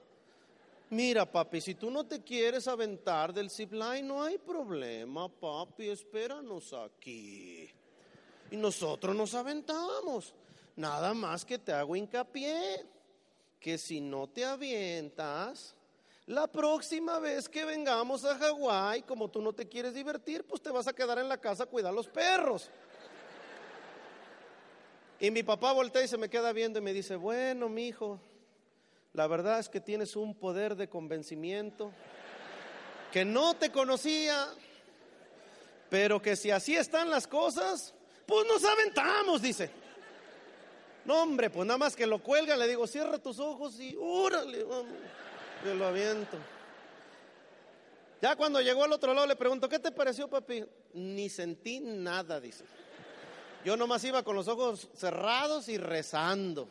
Mira, 0.89 1.25
papi, 1.25 1.61
si 1.61 1.73
tú 1.73 1.89
no 1.89 2.05
te 2.05 2.21
quieres 2.21 2.67
aventar 2.67 3.33
del 3.33 3.49
zipline, 3.49 4.05
no 4.05 4.21
hay 4.21 4.37
problema, 4.37 5.29
papi, 5.29 5.87
espéranos 5.87 6.73
aquí. 6.73 7.62
Y 8.53 8.55
nosotros 8.55 9.15
nos 9.15 9.33
aventamos. 9.33 10.31
Nada 10.75 11.15
más 11.15 11.43
que 11.43 11.57
te 11.57 11.73
hago 11.73 11.95
hincapié 11.95 12.85
que 13.59 13.79
si 13.79 13.99
no 13.99 14.27
te 14.27 14.45
avientas, 14.45 15.73
la 16.27 16.45
próxima 16.45 17.17
vez 17.17 17.49
que 17.49 17.65
vengamos 17.65 18.23
a 18.25 18.37
Hawái, 18.37 19.01
como 19.01 19.27
tú 19.27 19.41
no 19.41 19.53
te 19.53 19.67
quieres 19.67 19.95
divertir, 19.95 20.45
pues 20.45 20.61
te 20.61 20.69
vas 20.69 20.87
a 20.87 20.93
quedar 20.93 21.17
en 21.17 21.29
la 21.29 21.39
casa 21.39 21.63
a 21.63 21.65
cuidar 21.65 21.95
los 21.95 22.07
perros. 22.07 22.69
Y 25.19 25.31
mi 25.31 25.41
papá 25.41 25.71
voltea 25.71 26.03
y 26.03 26.07
se 26.07 26.19
me 26.19 26.29
queda 26.29 26.53
viendo 26.53 26.77
y 26.77 26.83
me 26.83 26.93
dice, 26.93 27.15
bueno, 27.15 27.69
mi 27.69 27.87
hijo, 27.87 28.19
la 29.13 29.25
verdad 29.25 29.57
es 29.57 29.67
que 29.67 29.81
tienes 29.81 30.15
un 30.15 30.35
poder 30.35 30.75
de 30.75 30.87
convencimiento 30.87 31.91
que 33.11 33.25
no 33.25 33.55
te 33.55 33.71
conocía, 33.71 34.47
pero 35.89 36.21
que 36.21 36.35
si 36.35 36.51
así 36.51 36.75
están 36.75 37.09
las 37.09 37.25
cosas, 37.25 37.95
pues 38.25 38.47
nos 38.47 38.63
aventamos, 38.63 39.41
dice. 39.41 39.69
No, 41.05 41.21
hombre, 41.23 41.49
pues 41.49 41.67
nada 41.67 41.77
más 41.77 41.95
que 41.95 42.07
lo 42.07 42.19
cuelga, 42.19 42.55
le 42.55 42.67
digo, 42.67 42.87
cierra 42.87 43.17
tus 43.17 43.39
ojos 43.39 43.79
y 43.79 43.95
órale, 43.99 44.63
vamos, 44.63 44.93
lo 45.77 45.85
aviento. 45.85 46.37
Ya 48.21 48.37
cuando 48.37 48.61
llegó 48.61 48.85
al 48.85 48.93
otro 48.93 49.13
lado 49.13 49.27
le 49.27 49.35
pregunto, 49.35 49.67
¿qué 49.67 49.79
te 49.79 49.91
pareció, 49.91 50.29
papi? 50.29 50.63
Ni 50.93 51.27
sentí 51.27 51.81
nada, 51.81 52.39
dice. 52.39 52.63
Yo 53.65 53.75
nomás 53.75 54.03
iba 54.05 54.23
con 54.23 54.35
los 54.35 54.47
ojos 54.47 54.87
cerrados 54.95 55.67
y 55.67 55.77
rezando. 55.77 56.69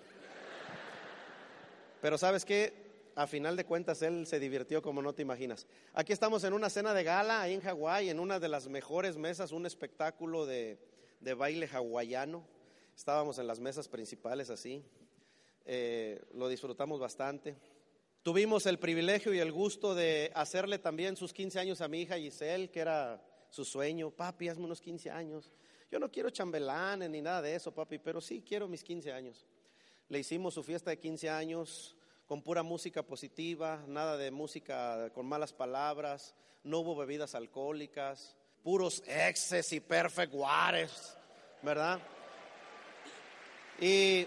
Pero 2.01 2.17
sabes 2.17 2.47
qué, 2.47 2.73
a 3.15 3.27
final 3.27 3.55
de 3.57 3.67
cuentas 3.67 4.01
él 4.01 4.27
se 4.27 4.41
divirtió 4.41 4.81
como 4.81 5.03
no 5.03 5.13
te 5.13 5.21
imaginas. 5.21 5.67
Aquí 5.93 6.15
estamos 6.15 6.43
en 6.45 6.55
una 6.55 6.71
cena 6.71 6.95
de 6.95 7.05
gala 7.05 7.43
ahí 7.43 7.53
en 7.53 7.61
Hawái, 7.61 8.09
en 8.09 8.19
una 8.19 8.41
de 8.41 8.49
las 8.49 8.69
mejores 8.69 9.19
mesas, 9.19 9.53
un 9.53 9.67
espectáculo 9.67 10.47
de, 10.47 10.79
baile 11.35 11.67
hawaiano. 11.67 12.45
Estábamos 12.97 13.39
en 13.39 13.47
las 13.47 13.61
mesas 13.61 13.89
principales 13.89 14.51
así. 14.51 14.85
Eh, 15.65 16.21
lo 16.35 16.49
disfrutamos 16.49 17.01
bastante. 17.01 17.57
Tuvimos 18.23 18.67
el 18.67 18.79
privilegio 18.79 19.33
y 19.33 19.39
el 19.39 19.53
gusto 19.53 19.95
de 19.95 20.31
hacerle 20.35 20.79
también 20.79 21.17
sus 21.17 21.33
15 21.33 21.59
años 21.59 21.81
a 21.81 21.89
mi 21.89 22.03
hija 22.03 22.19
Giselle, 22.19 22.71
que 22.71 22.81
era 22.81 23.21
su 23.51 23.65
sueño. 23.65 24.11
Papi, 24.11 24.49
hazme 24.49 24.65
unos 24.65 24.81
15 24.81 25.11
años. 25.11 25.51
Yo 25.91 25.99
no 25.99 26.11
quiero 26.11 26.31
chambelanes 26.31 27.11
ni 27.11 27.21
nada 27.21 27.43
de 27.43 27.55
eso, 27.55 27.73
papi, 27.73 27.99
pero 27.99 28.21
sí 28.21 28.43
quiero 28.47 28.69
mis 28.69 28.83
15 28.83 29.13
años. 29.13 29.47
Le 30.09 30.19
hicimos 30.19 30.55
su 30.55 30.63
fiesta 30.63 30.91
de 30.91 30.99
15 30.99 31.31
años 31.31 31.97
con 32.27 32.43
pura 32.43 32.63
música 32.63 33.03
positiva, 33.03 33.85
nada 33.87 34.17
de 34.17 34.31
música 34.31 35.11
con 35.13 35.27
malas 35.27 35.53
palabras, 35.53 36.35
no 36.65 36.79
hubo 36.79 36.97
bebidas 36.97 37.35
alcohólicas, 37.35 38.37
puros 38.63 39.03
exes 39.07 39.73
y 39.73 39.81
perfect 39.81 40.33
waters, 40.35 41.17
¿verdad? 41.63 42.01
Y 43.81 44.27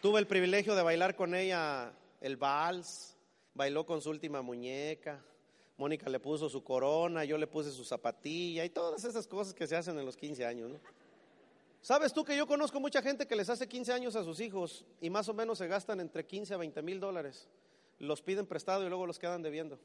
tuve 0.00 0.20
el 0.20 0.26
privilegio 0.26 0.74
de 0.74 0.82
bailar 0.82 1.16
con 1.16 1.34
ella 1.34 1.92
el 2.20 2.36
vals, 2.36 3.16
bailó 3.54 3.84
con 3.84 4.00
su 4.00 4.10
última 4.10 4.42
muñeca, 4.42 5.22
Mónica 5.76 6.08
le 6.08 6.20
puso 6.20 6.48
su 6.48 6.64
corona, 6.64 7.24
yo 7.24 7.36
le 7.36 7.46
puse 7.46 7.70
su 7.70 7.84
zapatilla 7.84 8.64
y 8.64 8.70
todas 8.70 9.04
esas 9.04 9.26
cosas 9.26 9.52
que 9.52 9.66
se 9.66 9.76
hacen 9.76 9.98
en 9.98 10.06
los 10.06 10.16
15 10.16 10.46
años. 10.46 10.72
¿Sabes 11.82 12.12
tú 12.12 12.24
que 12.24 12.36
yo 12.36 12.46
conozco 12.46 12.80
mucha 12.80 13.02
gente 13.02 13.26
que 13.26 13.36
les 13.36 13.50
hace 13.50 13.68
15 13.68 13.92
años 13.92 14.16
a 14.16 14.24
sus 14.24 14.40
hijos 14.40 14.86
y 15.00 15.10
más 15.10 15.28
o 15.28 15.34
menos 15.34 15.58
se 15.58 15.68
gastan 15.68 16.00
entre 16.00 16.24
15 16.24 16.54
a 16.54 16.56
20 16.56 16.82
mil 16.82 16.98
dólares? 16.98 17.48
Los 17.98 18.22
piden 18.22 18.46
prestado 18.46 18.84
y 18.84 18.88
luego 18.88 19.06
los 19.06 19.18
quedan 19.18 19.42
debiendo. 19.42 19.78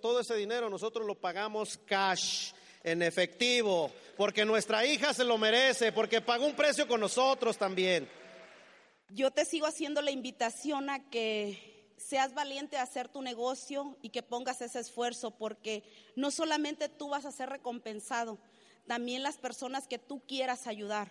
Todo 0.00 0.20
ese 0.20 0.36
dinero 0.36 0.70
nosotros 0.70 1.06
lo 1.06 1.16
pagamos 1.16 1.78
cash, 1.86 2.52
en 2.84 3.02
efectivo, 3.02 3.90
porque 4.16 4.44
nuestra 4.44 4.86
hija 4.86 5.12
se 5.12 5.24
lo 5.24 5.36
merece, 5.38 5.92
porque 5.92 6.20
pagó 6.20 6.46
un 6.46 6.54
precio 6.54 6.86
con 6.86 7.00
nosotros 7.00 7.58
también. 7.58 8.08
Yo 9.10 9.30
te 9.30 9.44
sigo 9.44 9.66
haciendo 9.66 10.00
la 10.02 10.10
invitación 10.10 10.90
a 10.90 11.10
que 11.10 11.92
seas 11.96 12.34
valiente 12.34 12.76
a 12.76 12.82
hacer 12.82 13.08
tu 13.08 13.22
negocio 13.22 13.96
y 14.02 14.10
que 14.10 14.22
pongas 14.22 14.60
ese 14.62 14.78
esfuerzo, 14.78 15.32
porque 15.32 15.82
no 16.14 16.30
solamente 16.30 16.88
tú 16.88 17.08
vas 17.08 17.24
a 17.24 17.32
ser 17.32 17.48
recompensado, 17.48 18.38
también 18.86 19.22
las 19.22 19.36
personas 19.36 19.88
que 19.88 19.98
tú 19.98 20.20
quieras 20.26 20.66
ayudar. 20.66 21.10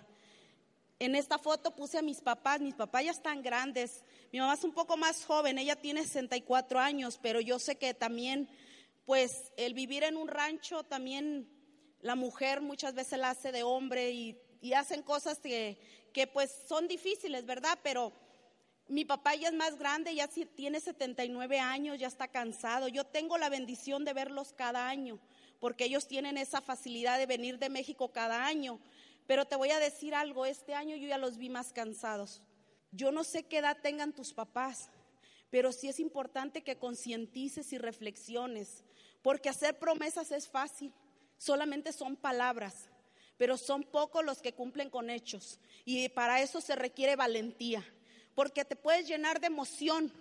En 1.00 1.15
esta 1.15 1.38
foto 1.38 1.76
puse 1.76 2.00
a 2.00 2.02
mis 2.02 2.21
papás, 2.21 2.60
mis 2.60 2.73
papás 2.73 3.06
ya 3.06 3.12
están 3.12 3.43
grandes, 3.43 4.04
mi 4.32 4.39
mamá 4.39 4.56
es 4.56 4.63
un 4.63 4.73
poco 4.73 4.97
más 4.97 5.26
joven, 5.26 5.60
ella 5.60 5.76
tiene 5.76 6.04
64 6.04 6.80
años, 6.80 7.19
pero 7.21 7.39
yo 7.39 7.60
sé 7.60 7.76
que 7.76 7.93
también, 7.93 8.50
pues 9.07 9.53
el 9.55 9.73
vivir 9.73 10.03
en 10.03 10.17
un 10.17 10.27
rancho, 10.27 10.83
también 10.83 11.49
la 12.01 12.15
mujer 12.15 12.59
muchas 12.59 12.93
veces 12.93 13.17
la 13.17 13.29
hace 13.29 13.53
de 13.53 13.63
hombre 13.63 14.11
y, 14.11 14.37
hacen 14.75 15.01
cosas 15.01 15.39
que, 15.39 15.79
que 16.11 16.27
pues 16.27 16.51
son 16.67 16.89
difíciles, 16.89 17.45
¿verdad? 17.45 17.79
Pero 17.83 18.11
mi 18.89 19.05
papá 19.05 19.33
ya 19.35 19.47
es 19.47 19.53
más 19.53 19.77
grande, 19.77 20.13
ya 20.13 20.27
tiene 20.27 20.81
79 20.81 21.57
años, 21.57 21.97
ya 21.97 22.07
está 22.07 22.27
cansado. 22.27 22.89
Yo 22.89 23.05
tengo 23.05 23.37
la 23.37 23.47
bendición 23.47 24.03
de 24.03 24.11
verlos 24.11 24.51
cada 24.51 24.89
año, 24.89 25.21
porque 25.61 25.85
ellos 25.85 26.05
tienen 26.05 26.37
esa 26.37 26.59
facilidad 26.59 27.17
de 27.17 27.27
venir 27.27 27.59
de 27.59 27.69
México 27.69 28.11
cada 28.11 28.45
año. 28.45 28.77
Pero 29.25 29.45
te 29.45 29.55
voy 29.55 29.71
a 29.71 29.79
decir 29.79 30.15
algo, 30.15 30.45
este 30.45 30.73
año 30.73 30.97
yo 30.97 31.07
ya 31.07 31.17
los 31.17 31.37
vi 31.37 31.47
más 31.47 31.71
cansados. 31.71 32.41
Yo 32.91 33.13
no 33.13 33.23
sé 33.23 33.43
qué 33.43 33.59
edad 33.59 33.77
tengan 33.81 34.11
tus 34.11 34.33
papás, 34.33 34.89
pero 35.49 35.71
sí 35.71 35.88
es 35.88 35.99
importante 35.99 36.63
que 36.63 36.77
concientices 36.77 37.71
y 37.73 37.77
reflexiones, 37.77 38.83
porque 39.21 39.49
hacer 39.49 39.79
promesas 39.79 40.31
es 40.31 40.47
fácil, 40.47 40.93
solamente 41.38 41.93
son 41.93 42.15
palabras, 42.15 42.89
pero 43.38 43.57
son 43.57 43.83
pocos 43.83 44.25
los 44.25 44.41
que 44.41 44.53
cumplen 44.53 44.89
con 44.89 45.10
hechos. 45.10 45.60
Y 45.86 46.10
para 46.10 46.41
eso 46.41 46.60
se 46.62 46.75
requiere 46.75 47.15
valentía, 47.15 47.83
porque 48.36 48.65
te 48.65 48.75
puedes 48.75 49.07
llenar 49.07 49.39
de 49.39 49.47
emoción 49.47 50.12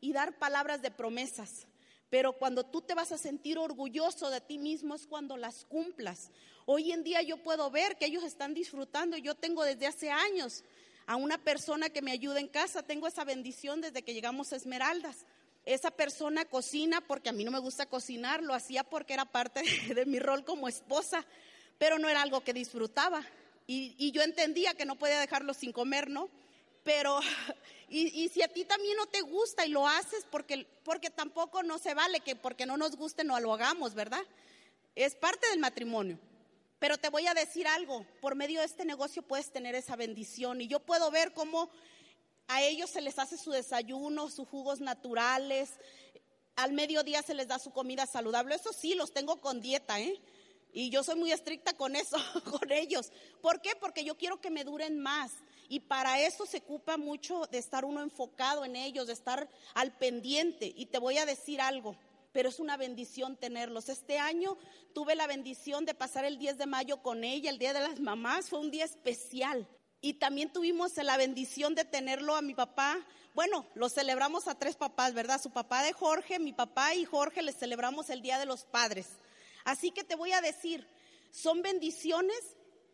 y 0.00 0.12
dar 0.12 0.38
palabras 0.38 0.82
de 0.82 0.90
promesas, 0.90 1.66
pero 2.14 2.34
cuando 2.34 2.64
tú 2.64 2.80
te 2.80 2.94
vas 2.94 3.10
a 3.10 3.18
sentir 3.18 3.58
orgulloso 3.58 4.30
de 4.30 4.40
ti 4.40 4.56
mismo 4.58 4.94
es 4.94 5.06
cuando 5.06 5.36
las 5.36 5.64
cumplas. 5.64 6.30
Hoy 6.64 6.92
en 6.92 7.02
día 7.02 7.22
yo 7.22 7.38
puedo 7.38 7.70
ver 7.72 7.96
que 7.96 8.06
ellos 8.06 8.22
están 8.22 8.54
disfrutando. 8.54 9.16
Yo 9.16 9.34
tengo 9.34 9.64
desde 9.64 9.88
hace 9.88 10.10
años 10.12 10.62
a 11.06 11.16
una 11.16 11.38
persona 11.38 11.90
que 11.90 12.02
me 12.02 12.12
ayuda 12.12 12.40
en 12.40 12.48
casa. 12.48 12.82
Tengo 12.82 13.06
esa 13.06 13.24
bendición 13.24 13.80
desde 13.80 14.02
que 14.02 14.14
llegamos 14.14 14.52
a 14.52 14.56
Esmeraldas. 14.56 15.26
Esa 15.64 15.90
persona 15.90 16.44
cocina 16.44 17.00
porque 17.00 17.30
a 17.30 17.32
mí 17.32 17.44
no 17.44 17.50
me 17.50 17.58
gusta 17.58 17.86
cocinar, 17.86 18.42
lo 18.42 18.54
hacía 18.54 18.84
porque 18.84 19.14
era 19.14 19.24
parte 19.24 19.62
de, 19.94 20.06
mi 20.06 20.18
rol 20.18 20.44
como 20.44 20.68
esposa, 20.68 21.24
pero 21.78 21.98
no 21.98 22.08
era 22.08 22.22
algo 22.22 22.42
que 22.42 22.52
disfrutaba. 22.52 23.24
Y, 23.66 23.94
y 23.98 24.12
yo 24.12 24.22
entendía 24.22 24.74
que 24.74 24.84
no 24.84 24.96
podía 24.96 25.18
dejarlo 25.18 25.54
sin 25.54 25.72
comer, 25.72 26.10
¿no? 26.10 26.28
Pero, 26.84 27.18
y, 27.88 28.28
si 28.28 28.42
a 28.42 28.48
ti 28.48 28.64
también 28.64 28.96
no 28.96 29.06
te 29.06 29.22
gusta 29.22 29.66
y 29.66 29.70
lo 29.70 29.88
haces 29.88 30.26
porque, 30.30 30.66
porque 30.84 31.10
tampoco 31.10 31.62
no 31.62 31.78
se 31.78 31.94
vale 31.94 32.20
que 32.20 32.36
porque 32.36 32.66
no 32.66 32.76
nos 32.76 32.96
guste 32.96 33.24
no 33.24 33.40
lo 33.40 33.52
hagamos, 33.52 33.94
¿verdad? 33.94 34.22
Es 34.94 35.16
parte 35.16 35.48
del 35.48 35.58
matrimonio. 35.58 36.18
Pero 36.84 36.98
te 36.98 37.08
voy 37.08 37.26
a 37.26 37.32
decir 37.32 37.66
algo, 37.66 38.04
por 38.20 38.34
medio 38.34 38.60
de 38.60 38.66
este 38.66 38.84
negocio 38.84 39.22
puedes 39.22 39.50
tener 39.50 39.74
esa 39.74 39.96
bendición 39.96 40.60
y 40.60 40.68
yo 40.68 40.80
puedo 40.80 41.10
ver 41.10 41.32
cómo 41.32 41.70
a 42.46 42.62
ellos 42.62 42.90
se 42.90 43.00
les 43.00 43.18
hace 43.18 43.38
su 43.38 43.52
desayuno, 43.52 44.28
sus 44.28 44.46
jugos 44.46 44.82
naturales, 44.82 45.70
al 46.56 46.74
mediodía 46.74 47.22
se 47.22 47.32
les 47.32 47.48
da 47.48 47.58
su 47.58 47.70
comida 47.70 48.04
saludable. 48.04 48.56
Eso 48.56 48.74
sí, 48.74 48.94
los 48.94 49.14
tengo 49.14 49.40
con 49.40 49.62
dieta, 49.62 49.98
¿eh? 49.98 50.20
Y 50.74 50.90
yo 50.90 51.02
soy 51.02 51.14
muy 51.14 51.32
estricta 51.32 51.72
con 51.72 51.96
eso, 51.96 52.18
con 52.50 52.70
ellos. 52.70 53.12
¿Por 53.40 53.62
qué? 53.62 53.70
Porque 53.80 54.04
yo 54.04 54.18
quiero 54.18 54.42
que 54.42 54.50
me 54.50 54.62
duren 54.62 55.00
más. 55.00 55.32
Y 55.70 55.80
para 55.80 56.20
eso 56.20 56.44
se 56.44 56.58
ocupa 56.58 56.98
mucho 56.98 57.46
de 57.46 57.56
estar 57.56 57.86
uno 57.86 58.02
enfocado 58.02 58.62
en 58.62 58.76
ellos, 58.76 59.06
de 59.06 59.14
estar 59.14 59.48
al 59.72 59.96
pendiente. 59.96 60.70
Y 60.76 60.84
te 60.84 60.98
voy 60.98 61.16
a 61.16 61.24
decir 61.24 61.62
algo, 61.62 61.96
pero 62.34 62.50
es 62.50 62.60
una 62.60 62.76
bendición 62.76 63.38
tenerlos. 63.38 63.88
Este 63.88 64.18
año 64.18 64.58
tuve 64.92 65.14
la 65.14 65.26
bendición 65.26 65.86
de 65.86 65.94
pasar 65.94 66.26
el 66.26 66.36
10 66.36 66.58
de 66.58 66.66
mayo 66.66 67.00
con 67.00 67.24
ella, 67.24 67.48
el 67.48 67.58
Día 67.58 67.72
de 67.72 67.80
las 67.80 68.00
Mamás, 68.00 68.50
fue 68.50 68.58
un 68.58 68.70
día 68.70 68.84
especial. 68.84 69.66
Y 70.02 70.14
también 70.14 70.52
tuvimos 70.52 70.96
la 70.96 71.16
bendición 71.16 71.74
de 71.74 71.86
tenerlo 71.86 72.34
a 72.34 72.42
mi 72.42 72.52
papá. 72.52 72.98
Bueno, 73.32 73.66
lo 73.74 73.88
celebramos 73.88 74.48
a 74.48 74.58
tres 74.58 74.76
papás, 74.76 75.14
¿verdad? 75.14 75.40
Su 75.40 75.50
papá 75.50 75.82
de 75.82 75.92
Jorge, 75.92 76.38
mi 76.38 76.52
papá 76.52 76.94
y 76.94 77.06
Jorge 77.06 77.40
les 77.40 77.56
celebramos 77.56 78.10
el 78.10 78.20
Día 78.20 78.38
de 78.38 78.46
los 78.46 78.64
Padres. 78.64 79.06
Así 79.64 79.92
que 79.92 80.04
te 80.04 80.16
voy 80.16 80.32
a 80.32 80.42
decir, 80.42 80.86
son 81.30 81.62
bendiciones 81.62 82.36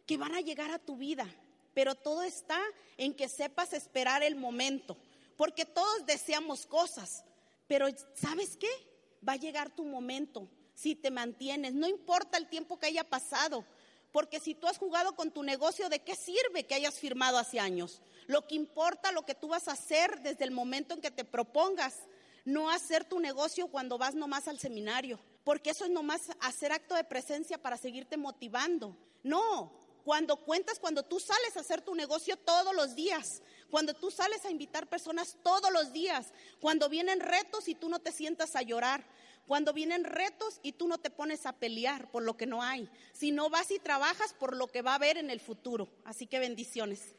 que 0.06 0.18
van 0.18 0.36
a 0.36 0.40
llegar 0.40 0.70
a 0.70 0.78
tu 0.78 0.96
vida 0.96 1.26
pero 1.74 1.94
todo 1.94 2.22
está 2.22 2.60
en 2.96 3.14
que 3.14 3.28
sepas 3.28 3.72
esperar 3.72 4.22
el 4.22 4.36
momento, 4.36 4.96
porque 5.36 5.64
todos 5.64 6.04
deseamos 6.04 6.66
cosas, 6.66 7.24
pero 7.66 7.86
¿sabes 8.14 8.56
qué? 8.56 8.89
Va 9.26 9.34
a 9.34 9.36
llegar 9.36 9.70
tu 9.70 9.84
momento 9.84 10.48
si 10.74 10.94
te 10.94 11.10
mantienes, 11.10 11.74
no 11.74 11.86
importa 11.86 12.38
el 12.38 12.48
tiempo 12.48 12.78
que 12.78 12.86
haya 12.86 13.04
pasado, 13.04 13.64
porque 14.12 14.40
si 14.40 14.54
tú 14.54 14.66
has 14.66 14.78
jugado 14.78 15.14
con 15.14 15.30
tu 15.30 15.42
negocio, 15.42 15.88
¿de 15.88 16.00
qué 16.00 16.16
sirve 16.16 16.64
que 16.64 16.74
hayas 16.74 16.98
firmado 16.98 17.36
hace 17.38 17.60
años? 17.60 18.00
Lo 18.26 18.46
que 18.46 18.54
importa, 18.54 19.12
lo 19.12 19.26
que 19.26 19.34
tú 19.34 19.48
vas 19.48 19.68
a 19.68 19.72
hacer 19.72 20.20
desde 20.22 20.44
el 20.44 20.50
momento 20.50 20.94
en 20.94 21.00
que 21.00 21.10
te 21.10 21.24
propongas, 21.24 21.98
No 22.46 22.70
hacer 22.70 23.04
tu 23.04 23.20
negocio 23.20 23.68
cuando 23.68 23.98
vas 23.98 24.14
nomás 24.14 24.48
al 24.48 24.58
seminario, 24.58 25.20
porque 25.44 25.70
eso 25.70 25.84
es 25.84 25.90
nomás 25.90 26.30
hacer 26.40 26.72
acto 26.72 26.94
de 26.94 27.04
presencia 27.04 27.58
para 27.58 27.76
seguirte 27.76 28.16
motivando. 28.16 28.96
No, 29.22 29.70
cuando 30.04 30.36
cuentas, 30.36 30.78
cuando 30.78 31.02
tú 31.02 31.20
sales 31.20 31.56
a 31.56 31.60
hacer 31.60 31.82
tu 31.82 31.94
negocio 31.94 32.36
todos 32.36 32.74
los 32.74 32.94
días, 32.94 33.42
cuando 33.70 33.94
tú 33.94 34.10
sales 34.10 34.44
a 34.44 34.50
invitar 34.50 34.88
personas 34.88 35.36
todos 35.42 35.72
los 35.72 35.92
días, 35.92 36.32
cuando 36.60 36.88
vienen 36.88 37.20
retos 37.20 37.68
y 37.68 37.74
tú 37.74 37.88
no 37.88 38.00
te 38.00 38.12
sientas 38.12 38.56
a 38.56 38.62
llorar, 38.62 39.04
cuando 39.46 39.72
vienen 39.72 40.04
retos 40.04 40.60
y 40.62 40.72
tú 40.72 40.86
no 40.86 40.98
te 40.98 41.10
pones 41.10 41.46
a 41.46 41.52
pelear 41.52 42.10
por 42.10 42.22
lo 42.22 42.36
que 42.36 42.46
no 42.46 42.62
hay, 42.62 42.88
sino 43.12 43.50
vas 43.50 43.70
y 43.70 43.78
trabajas 43.78 44.32
por 44.34 44.56
lo 44.56 44.68
que 44.68 44.82
va 44.82 44.92
a 44.92 44.96
haber 44.96 45.16
en 45.16 45.30
el 45.30 45.40
futuro. 45.40 45.88
Así 46.04 46.26
que 46.26 46.38
bendiciones. 46.38 47.16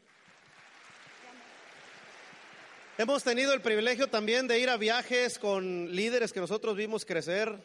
Hemos 2.97 3.23
tenido 3.23 3.53
el 3.53 3.61
privilegio 3.61 4.09
también 4.09 4.47
de 4.47 4.59
ir 4.59 4.69
a 4.69 4.77
viajes 4.77 5.39
con 5.39 5.93
líderes 5.95 6.31
que 6.31 6.39
nosotros 6.39 6.75
vimos 6.75 7.05
crecer. 7.05 7.57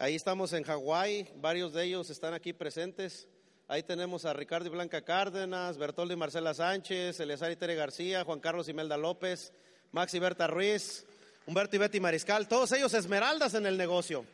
Ahí 0.00 0.14
estamos 0.14 0.52
en 0.52 0.64
Hawái, 0.64 1.32
varios 1.36 1.72
de 1.72 1.84
ellos 1.84 2.10
están 2.10 2.34
aquí 2.34 2.52
presentes. 2.52 3.28
Ahí 3.70 3.82
tenemos 3.82 4.24
a 4.24 4.32
Ricardo 4.32 4.68
y 4.68 4.70
Blanca 4.70 5.02
Cárdenas, 5.02 5.76
Bertoldo 5.76 6.14
y 6.14 6.16
Marcela 6.16 6.54
Sánchez, 6.54 7.20
Eleazar 7.20 7.52
y 7.52 7.56
Tere 7.56 7.74
García, 7.74 8.24
Juan 8.24 8.40
Carlos 8.40 8.66
y 8.70 8.72
Melda 8.72 8.96
López, 8.96 9.52
Max 9.92 10.14
y 10.14 10.18
Berta 10.18 10.46
Ruiz, 10.46 11.04
Humberto 11.46 11.76
y 11.76 11.78
Betty 11.78 12.00
Mariscal, 12.00 12.48
todos 12.48 12.72
ellos 12.72 12.94
esmeraldas 12.94 13.52
en 13.52 13.66
el 13.66 13.76
negocio. 13.76 14.24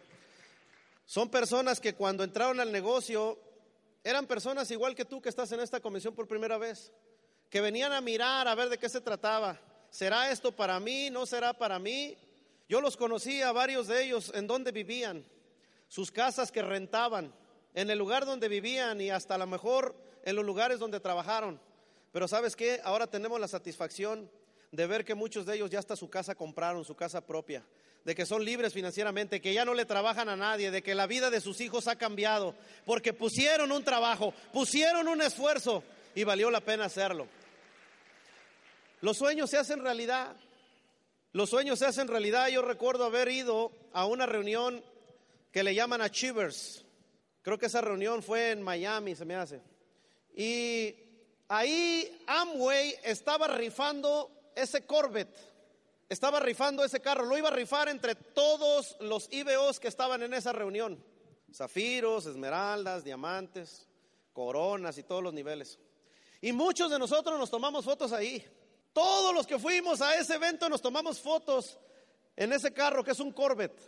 Son 1.04 1.30
personas 1.30 1.80
que 1.80 1.94
cuando 1.94 2.22
entraron 2.22 2.60
al 2.60 2.70
negocio 2.70 3.36
eran 4.04 4.28
personas 4.28 4.70
igual 4.70 4.94
que 4.94 5.04
tú 5.04 5.20
que 5.20 5.30
estás 5.30 5.50
en 5.50 5.58
esta 5.58 5.80
comisión 5.80 6.14
por 6.14 6.28
primera 6.28 6.56
vez, 6.56 6.92
que 7.50 7.60
venían 7.60 7.92
a 7.92 8.00
mirar 8.00 8.46
a 8.46 8.54
ver 8.54 8.68
de 8.68 8.78
qué 8.78 8.88
se 8.88 9.00
trataba. 9.00 9.60
¿Será 9.90 10.30
esto 10.30 10.52
para 10.52 10.78
mí? 10.78 11.10
¿No 11.10 11.26
será 11.26 11.52
para 11.54 11.80
mí? 11.80 12.16
Yo 12.68 12.80
los 12.80 12.96
conocía, 12.96 13.50
varios 13.50 13.88
de 13.88 14.04
ellos, 14.04 14.30
en 14.32 14.46
dónde 14.46 14.70
vivían, 14.70 15.26
sus 15.88 16.12
casas 16.12 16.52
que 16.52 16.62
rentaban 16.62 17.34
en 17.74 17.90
el 17.90 17.98
lugar 17.98 18.24
donde 18.24 18.48
vivían 18.48 19.00
y 19.00 19.10
hasta 19.10 19.34
a 19.34 19.38
lo 19.38 19.46
mejor 19.46 19.94
en 20.24 20.36
los 20.36 20.44
lugares 20.44 20.78
donde 20.78 21.00
trabajaron. 21.00 21.60
Pero 22.12 22.28
sabes 22.28 22.56
qué, 22.56 22.80
ahora 22.84 23.08
tenemos 23.08 23.40
la 23.40 23.48
satisfacción 23.48 24.30
de 24.70 24.86
ver 24.86 25.04
que 25.04 25.14
muchos 25.14 25.46
de 25.46 25.56
ellos 25.56 25.70
ya 25.70 25.80
hasta 25.80 25.96
su 25.96 26.08
casa 26.08 26.34
compraron, 26.34 26.84
su 26.84 26.94
casa 26.94 27.20
propia, 27.20 27.64
de 28.04 28.14
que 28.14 28.26
son 28.26 28.44
libres 28.44 28.72
financieramente, 28.72 29.40
que 29.40 29.52
ya 29.52 29.64
no 29.64 29.74
le 29.74 29.84
trabajan 29.84 30.28
a 30.28 30.36
nadie, 30.36 30.70
de 30.70 30.82
que 30.82 30.94
la 30.94 31.06
vida 31.06 31.30
de 31.30 31.40
sus 31.40 31.60
hijos 31.60 31.88
ha 31.88 31.96
cambiado, 31.96 32.54
porque 32.84 33.12
pusieron 33.12 33.72
un 33.72 33.84
trabajo, 33.84 34.32
pusieron 34.52 35.08
un 35.08 35.22
esfuerzo 35.22 35.82
y 36.14 36.24
valió 36.24 36.50
la 36.50 36.60
pena 36.60 36.84
hacerlo. 36.84 37.26
Los 39.00 39.18
sueños 39.18 39.50
se 39.50 39.58
hacen 39.58 39.82
realidad. 39.82 40.34
Los 41.32 41.50
sueños 41.50 41.78
se 41.78 41.86
hacen 41.86 42.08
realidad. 42.08 42.48
Yo 42.48 42.62
recuerdo 42.62 43.04
haber 43.04 43.28
ido 43.28 43.70
a 43.92 44.06
una 44.06 44.24
reunión 44.24 44.82
que 45.52 45.62
le 45.62 45.74
llaman 45.74 46.00
Achievers. 46.00 46.83
Creo 47.44 47.58
que 47.58 47.66
esa 47.66 47.82
reunión 47.82 48.22
fue 48.22 48.52
en 48.52 48.62
Miami, 48.62 49.14
se 49.14 49.26
me 49.26 49.34
hace. 49.34 49.60
Y 50.34 50.96
ahí 51.46 52.24
Amway 52.26 52.96
estaba 53.04 53.48
rifando 53.48 54.30
ese 54.56 54.86
Corvette. 54.86 55.36
Estaba 56.08 56.40
rifando 56.40 56.82
ese 56.82 57.00
carro. 57.00 57.26
Lo 57.26 57.36
iba 57.36 57.48
a 57.48 57.54
rifar 57.54 57.90
entre 57.90 58.14
todos 58.14 58.96
los 59.00 59.30
IBOs 59.30 59.78
que 59.78 59.88
estaban 59.88 60.22
en 60.22 60.32
esa 60.32 60.54
reunión. 60.54 60.98
Zafiros, 61.54 62.24
esmeraldas, 62.24 63.04
diamantes, 63.04 63.86
coronas 64.32 64.96
y 64.96 65.02
todos 65.02 65.22
los 65.22 65.34
niveles. 65.34 65.78
Y 66.40 66.50
muchos 66.50 66.90
de 66.90 66.98
nosotros 66.98 67.38
nos 67.38 67.50
tomamos 67.50 67.84
fotos 67.84 68.12
ahí. 68.12 68.42
Todos 68.94 69.34
los 69.34 69.46
que 69.46 69.58
fuimos 69.58 70.00
a 70.00 70.18
ese 70.18 70.36
evento 70.36 70.66
nos 70.70 70.80
tomamos 70.80 71.20
fotos 71.20 71.78
en 72.36 72.54
ese 72.54 72.72
carro 72.72 73.04
que 73.04 73.10
es 73.10 73.20
un 73.20 73.32
Corvette, 73.32 73.82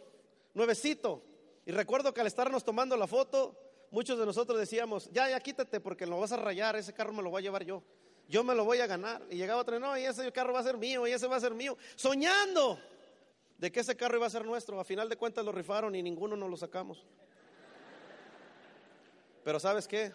nuevecito. 0.53 1.23
Y 1.66 1.72
recuerdo 1.72 2.14
que 2.14 2.20
al 2.20 2.29
estarnos 2.29 2.64
tomando 2.64 2.96
la 2.96 3.09
foto, 3.09 3.55
muchos 3.90 4.18
de 4.18 4.24
nosotros 4.24 4.59
decíamos, 4.59 5.11
ya, 5.12 5.29
ya 5.29 5.40
quítate 5.40 5.81
porque 5.81 6.07
lo 6.07 6.20
vas 6.20 6.31
a 6.31 6.37
rayar, 6.37 6.76
ese 6.76 6.94
carro 6.94 7.12
me 7.12 7.22
lo 7.22 7.31
voy 7.31 7.40
a 7.40 7.42
llevar 7.42 7.64
yo. 7.64 7.83
Yo 8.29 8.44
me 8.44 8.55
lo 8.55 8.64
voy 8.64 8.79
a 8.79 8.87
ganar. 8.87 9.26
Y 9.31 9.37
llegaba 9.37 9.61
otro, 9.61 9.79
no, 9.79 9.98
y 9.98 10.05
ese 10.05 10.31
carro 10.33 10.52
va 10.52 10.61
a 10.61 10.62
ser 10.62 10.76
mío, 10.76 11.07
y 11.07 11.12
ese 11.12 11.26
va 11.26 11.37
a 11.37 11.40
ser 11.40 11.55
mío. 11.55 11.76
Soñando 11.96 12.79
de 13.59 13.72
que 13.72 13.81
ese 13.81 13.96
carro 13.96 14.16
iba 14.16 14.26
a 14.26 14.31
ser 14.31 14.44
nuestro. 14.44 14.79
A 14.79 14.85
final 14.85 15.09
de 15.09 15.16
cuentas 15.16 15.44
lo 15.44 15.52
rifaron 15.52 15.94
y 15.94 16.02
ninguno 16.02 16.37
nos 16.37 16.48
lo 16.48 16.57
sacamos. 16.57 17.05
Pero 19.44 19.61
¿sabes 19.61 19.88
qué? 19.88 20.12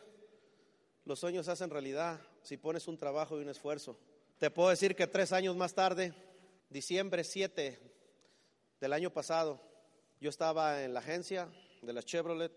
Los 1.06 1.20
sueños 1.20 1.46
se 1.46 1.52
hacen 1.52 1.70
realidad 1.70 2.20
si 2.44 2.58
pones 2.58 2.88
un 2.88 2.98
trabajo 2.98 3.38
y 3.38 3.42
un 3.42 3.50
esfuerzo. 3.50 3.98
Te 4.38 4.50
puedo 4.52 4.70
decir 4.70 4.96
que 4.96 5.08
tres 5.08 5.34
años 5.34 5.56
más 5.56 5.74
tarde, 5.74 6.14
diciembre 6.70 7.24
7 7.24 7.80
del 8.80 8.94
año 8.94 9.12
pasado, 9.12 9.62
yo 10.22 10.30
estaba 10.30 10.84
en 10.84 10.94
la 10.94 11.00
agencia 11.00 11.50
de 11.82 11.94
la 11.94 12.04
Chevrolet 12.04 12.52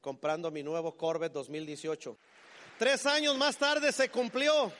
comprando 0.00 0.52
mi 0.52 0.62
nuevo 0.62 0.96
Corvette 0.96 1.32
2018. 1.32 2.16
Tres 2.78 3.04
años 3.04 3.36
más 3.36 3.58
tarde 3.58 3.90
se 3.90 4.08
cumplió 4.10 4.72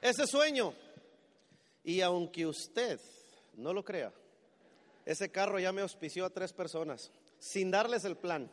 ese 0.00 0.24
sueño. 0.28 0.72
Y 1.82 2.00
aunque 2.00 2.46
usted 2.46 3.00
no 3.54 3.72
lo 3.72 3.84
crea, 3.84 4.12
ese 5.04 5.32
carro 5.32 5.58
ya 5.58 5.72
me 5.72 5.82
auspició 5.82 6.26
a 6.26 6.30
tres 6.30 6.52
personas, 6.52 7.10
sin 7.40 7.72
darles 7.72 8.04
el 8.04 8.16
plan, 8.16 8.48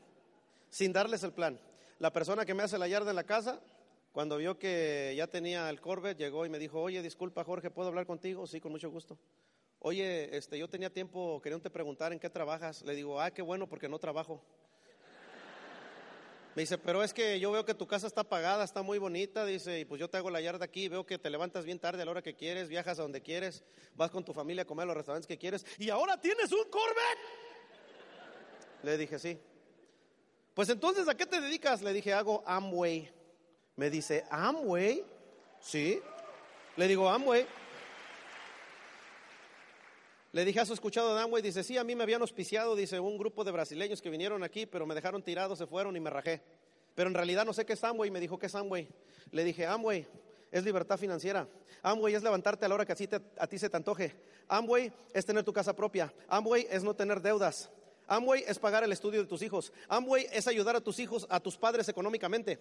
sin 0.70 0.92
darles 0.92 1.22
el 1.22 1.32
plan. 1.32 1.60
La 2.00 2.12
persona 2.12 2.44
que 2.44 2.56
me 2.56 2.64
hace 2.64 2.80
la 2.80 2.88
yarda 2.88 3.12
en 3.12 3.18
la 3.18 3.24
casa, 3.24 3.62
cuando 4.14 4.38
vio 4.38 4.58
que 4.58 5.14
ya 5.16 5.28
tenía 5.28 5.70
el 5.70 5.80
Corvette, 5.80 6.18
llegó 6.18 6.44
y 6.44 6.50
me 6.50 6.58
dijo, 6.58 6.82
oye, 6.82 7.04
disculpa 7.04 7.44
Jorge, 7.44 7.70
¿puedo 7.70 7.90
hablar 7.90 8.08
contigo? 8.08 8.48
Sí, 8.48 8.60
con 8.60 8.72
mucho 8.72 8.90
gusto. 8.90 9.16
Oye, 9.88 10.36
este, 10.36 10.58
yo 10.58 10.68
tenía 10.68 10.90
tiempo 10.90 11.40
queriendo 11.44 11.72
preguntar 11.72 12.12
en 12.12 12.18
qué 12.18 12.28
trabajas. 12.28 12.82
Le 12.82 12.96
digo, 12.96 13.22
ah, 13.22 13.30
qué 13.30 13.44
bueno, 13.44 13.70
porque 13.70 13.88
no 13.88 14.00
trabajo. 14.00 14.42
Me 16.56 16.64
dice, 16.64 16.80
pero 16.80 17.04
es 17.04 17.14
que 17.14 17.40
yo 17.40 17.52
veo 17.52 17.66
que 17.66 17.76
tu 17.76 17.86
casa 17.86 18.08
está 18.08 18.24
pagada, 18.24 18.64
está 18.64 18.82
muy 18.82 18.98
bonita, 18.98 19.46
dice, 19.46 19.82
y 19.82 19.86
pues 19.86 20.00
yo 20.00 20.10
te 20.10 20.18
hago 20.18 20.32
la 20.32 20.42
yarda 20.42 20.66
aquí, 20.66 20.88
veo 20.90 21.06
que 21.06 21.20
te 21.20 21.30
levantas 21.30 21.66
bien 21.66 21.78
tarde 21.78 22.02
a 22.02 22.06
la 22.06 22.10
hora 22.10 22.24
que 22.24 22.34
quieres, 22.34 22.68
viajas 22.68 22.98
a 22.98 23.04
donde 23.04 23.22
quieres, 23.22 23.64
vas 23.94 24.10
con 24.10 24.26
tu 24.26 24.34
familia 24.34 24.64
a 24.64 24.66
comer 24.66 24.86
a 24.86 24.88
los 24.88 24.98
restaurantes 24.98 25.28
que 25.28 25.38
quieres, 25.38 25.64
y 25.78 25.92
ahora 25.92 26.20
tienes 26.20 26.52
un 26.52 26.68
Corvette. 26.72 27.20
Le 28.82 28.98
dije, 28.98 29.20
sí. 29.20 29.38
Pues 30.56 30.68
entonces, 30.70 31.08
¿a 31.08 31.16
qué 31.16 31.28
te 31.28 31.40
dedicas? 31.40 31.84
Le 31.84 31.94
dije, 31.94 32.12
hago 32.12 32.44
Amway. 32.48 33.14
Me 33.76 33.92
dice, 33.92 34.26
¿Amway? 34.32 35.06
Sí. 35.60 36.02
Le 36.76 36.88
digo, 36.88 37.08
Amway. 37.08 37.46
Le 40.36 40.44
dije, 40.44 40.60
¿has 40.60 40.70
escuchado 40.70 41.16
de 41.16 41.22
Amway? 41.22 41.42
Dice, 41.42 41.64
sí, 41.64 41.78
a 41.78 41.86
mí 41.86 41.96
me 41.96 42.04
habían 42.04 42.20
auspiciado, 42.20 42.76
dice, 42.76 43.00
un 43.00 43.18
grupo 43.18 43.46
de 43.46 43.52
brasileños 43.52 44.02
que 44.02 44.10
vinieron 44.10 44.44
aquí, 44.44 44.66
pero 44.66 44.86
me 44.86 44.94
dejaron 44.94 45.24
tirado, 45.24 45.56
se 45.56 45.66
fueron 45.66 45.96
y 45.96 46.02
me 46.02 46.10
rajé. 46.10 46.42
Pero 46.94 47.08
en 47.08 47.14
realidad 47.14 47.46
no 47.46 47.54
sé 47.54 47.66
qué 47.66 47.72
es 47.72 47.82
Amway. 47.86 48.12
Me 48.12 48.20
dijo, 48.20 48.38
¿qué 48.38 48.48
es 48.48 48.56
Amway? 48.56 48.90
Le 49.32 49.46
dije, 49.46 49.66
Amway 49.66 50.06
es 50.52 50.66
libertad 50.66 50.98
financiera. 50.98 51.48
Amway 51.82 52.16
es 52.16 52.22
levantarte 52.22 52.66
a 52.66 52.68
la 52.68 52.76
hora 52.76 52.86
que 52.86 52.92
a 52.92 53.48
ti 53.48 53.58
se 53.58 53.70
te 53.70 53.78
antoje. 53.78 54.14
Amway 54.50 54.92
es 55.14 55.26
tener 55.26 55.46
tu 55.46 55.54
casa 55.54 55.74
propia. 55.74 56.14
Amway 56.28 56.68
es 56.70 56.84
no 56.84 56.94
tener 56.94 57.22
deudas. 57.22 57.70
Amway 58.06 58.44
es 58.46 58.60
pagar 58.60 58.84
el 58.84 58.92
estudio 58.92 59.22
de 59.22 59.28
tus 59.28 59.42
hijos. 59.42 59.72
Amway 59.88 60.28
es 60.34 60.50
ayudar 60.50 60.76
a 60.76 60.82
tus 60.82 61.00
hijos, 61.00 61.26
a 61.30 61.40
tus 61.40 61.56
padres 61.56 61.88
económicamente. 61.88 62.60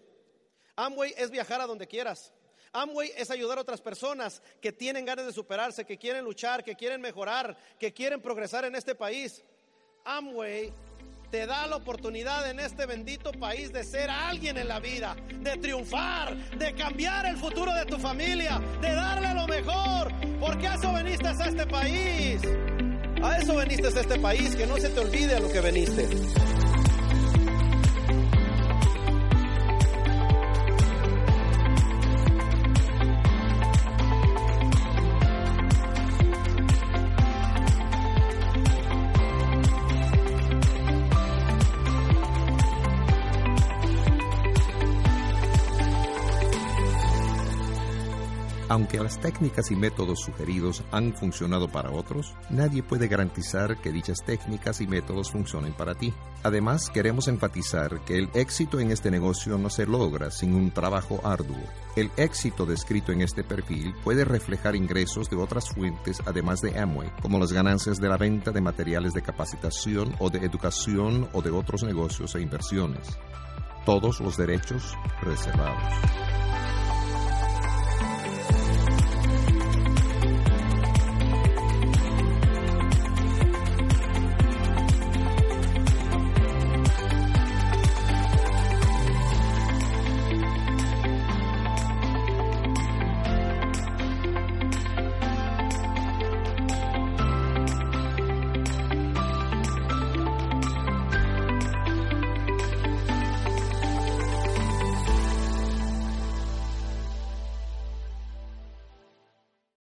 Amway 0.76 1.12
es 1.16 1.28
viajar 1.28 1.60
a 1.60 1.66
donde 1.66 1.88
quieras. 1.88 2.32
Amway 2.74 3.12
es 3.16 3.30
ayudar 3.30 3.58
a 3.58 3.60
otras 3.60 3.80
personas 3.80 4.42
que 4.60 4.72
tienen 4.72 5.04
ganas 5.04 5.24
de 5.24 5.32
superarse, 5.32 5.84
que 5.84 5.96
quieren 5.96 6.24
luchar, 6.24 6.64
que 6.64 6.74
quieren 6.74 7.00
mejorar, 7.00 7.56
que 7.78 7.94
quieren 7.94 8.20
progresar 8.20 8.64
en 8.64 8.74
este 8.74 8.96
país. 8.96 9.44
Amway 10.04 10.72
te 11.30 11.46
da 11.46 11.68
la 11.68 11.76
oportunidad 11.76 12.50
en 12.50 12.58
este 12.58 12.84
bendito 12.86 13.30
país 13.32 13.72
de 13.72 13.84
ser 13.84 14.10
alguien 14.10 14.58
en 14.58 14.66
la 14.66 14.80
vida, 14.80 15.16
de 15.40 15.56
triunfar, 15.56 16.36
de 16.58 16.74
cambiar 16.74 17.26
el 17.26 17.36
futuro 17.36 17.72
de 17.72 17.86
tu 17.86 17.96
familia, 17.96 18.60
de 18.80 18.92
darle 18.92 19.34
lo 19.34 19.46
mejor, 19.46 20.12
porque 20.40 20.66
a 20.66 20.74
eso 20.74 20.92
veniste 20.92 21.28
a 21.28 21.32
este 21.32 21.66
país. 21.66 22.42
A 23.22 23.38
eso 23.38 23.54
veniste 23.54 23.86
a 23.86 24.00
este 24.00 24.18
país, 24.18 24.56
que 24.56 24.66
no 24.66 24.76
se 24.78 24.88
te 24.90 24.98
olvide 24.98 25.36
a 25.36 25.40
lo 25.40 25.50
que 25.50 25.60
veniste. 25.60 26.08
Aunque 48.94 49.12
las 49.12 49.20
técnicas 49.20 49.72
y 49.72 49.74
métodos 49.74 50.20
sugeridos 50.20 50.84
han 50.92 51.14
funcionado 51.14 51.66
para 51.66 51.90
otros, 51.90 52.32
nadie 52.48 52.84
puede 52.84 53.08
garantizar 53.08 53.80
que 53.80 53.90
dichas 53.90 54.18
técnicas 54.24 54.80
y 54.80 54.86
métodos 54.86 55.32
funcionen 55.32 55.72
para 55.72 55.96
ti. 55.96 56.14
Además, 56.44 56.90
queremos 56.90 57.26
enfatizar 57.26 58.04
que 58.04 58.18
el 58.18 58.30
éxito 58.34 58.78
en 58.78 58.92
este 58.92 59.10
negocio 59.10 59.58
no 59.58 59.68
se 59.68 59.84
logra 59.84 60.30
sin 60.30 60.54
un 60.54 60.70
trabajo 60.70 61.20
arduo. 61.24 61.56
El 61.96 62.12
éxito 62.16 62.66
descrito 62.66 63.10
en 63.10 63.22
este 63.22 63.42
perfil 63.42 63.94
puede 64.04 64.24
reflejar 64.24 64.76
ingresos 64.76 65.28
de 65.28 65.36
otras 65.38 65.70
fuentes 65.70 66.22
además 66.24 66.60
de 66.60 66.78
Amway, 66.78 67.10
como 67.20 67.40
las 67.40 67.52
ganancias 67.52 68.00
de 68.00 68.08
la 68.08 68.16
venta 68.16 68.52
de 68.52 68.60
materiales 68.60 69.12
de 69.12 69.22
capacitación 69.22 70.14
o 70.20 70.30
de 70.30 70.38
educación 70.38 71.28
o 71.32 71.42
de 71.42 71.50
otros 71.50 71.82
negocios 71.82 72.36
e 72.36 72.42
inversiones. 72.42 73.08
Todos 73.84 74.20
los 74.20 74.36
derechos 74.36 74.94
reservados. 75.20 76.43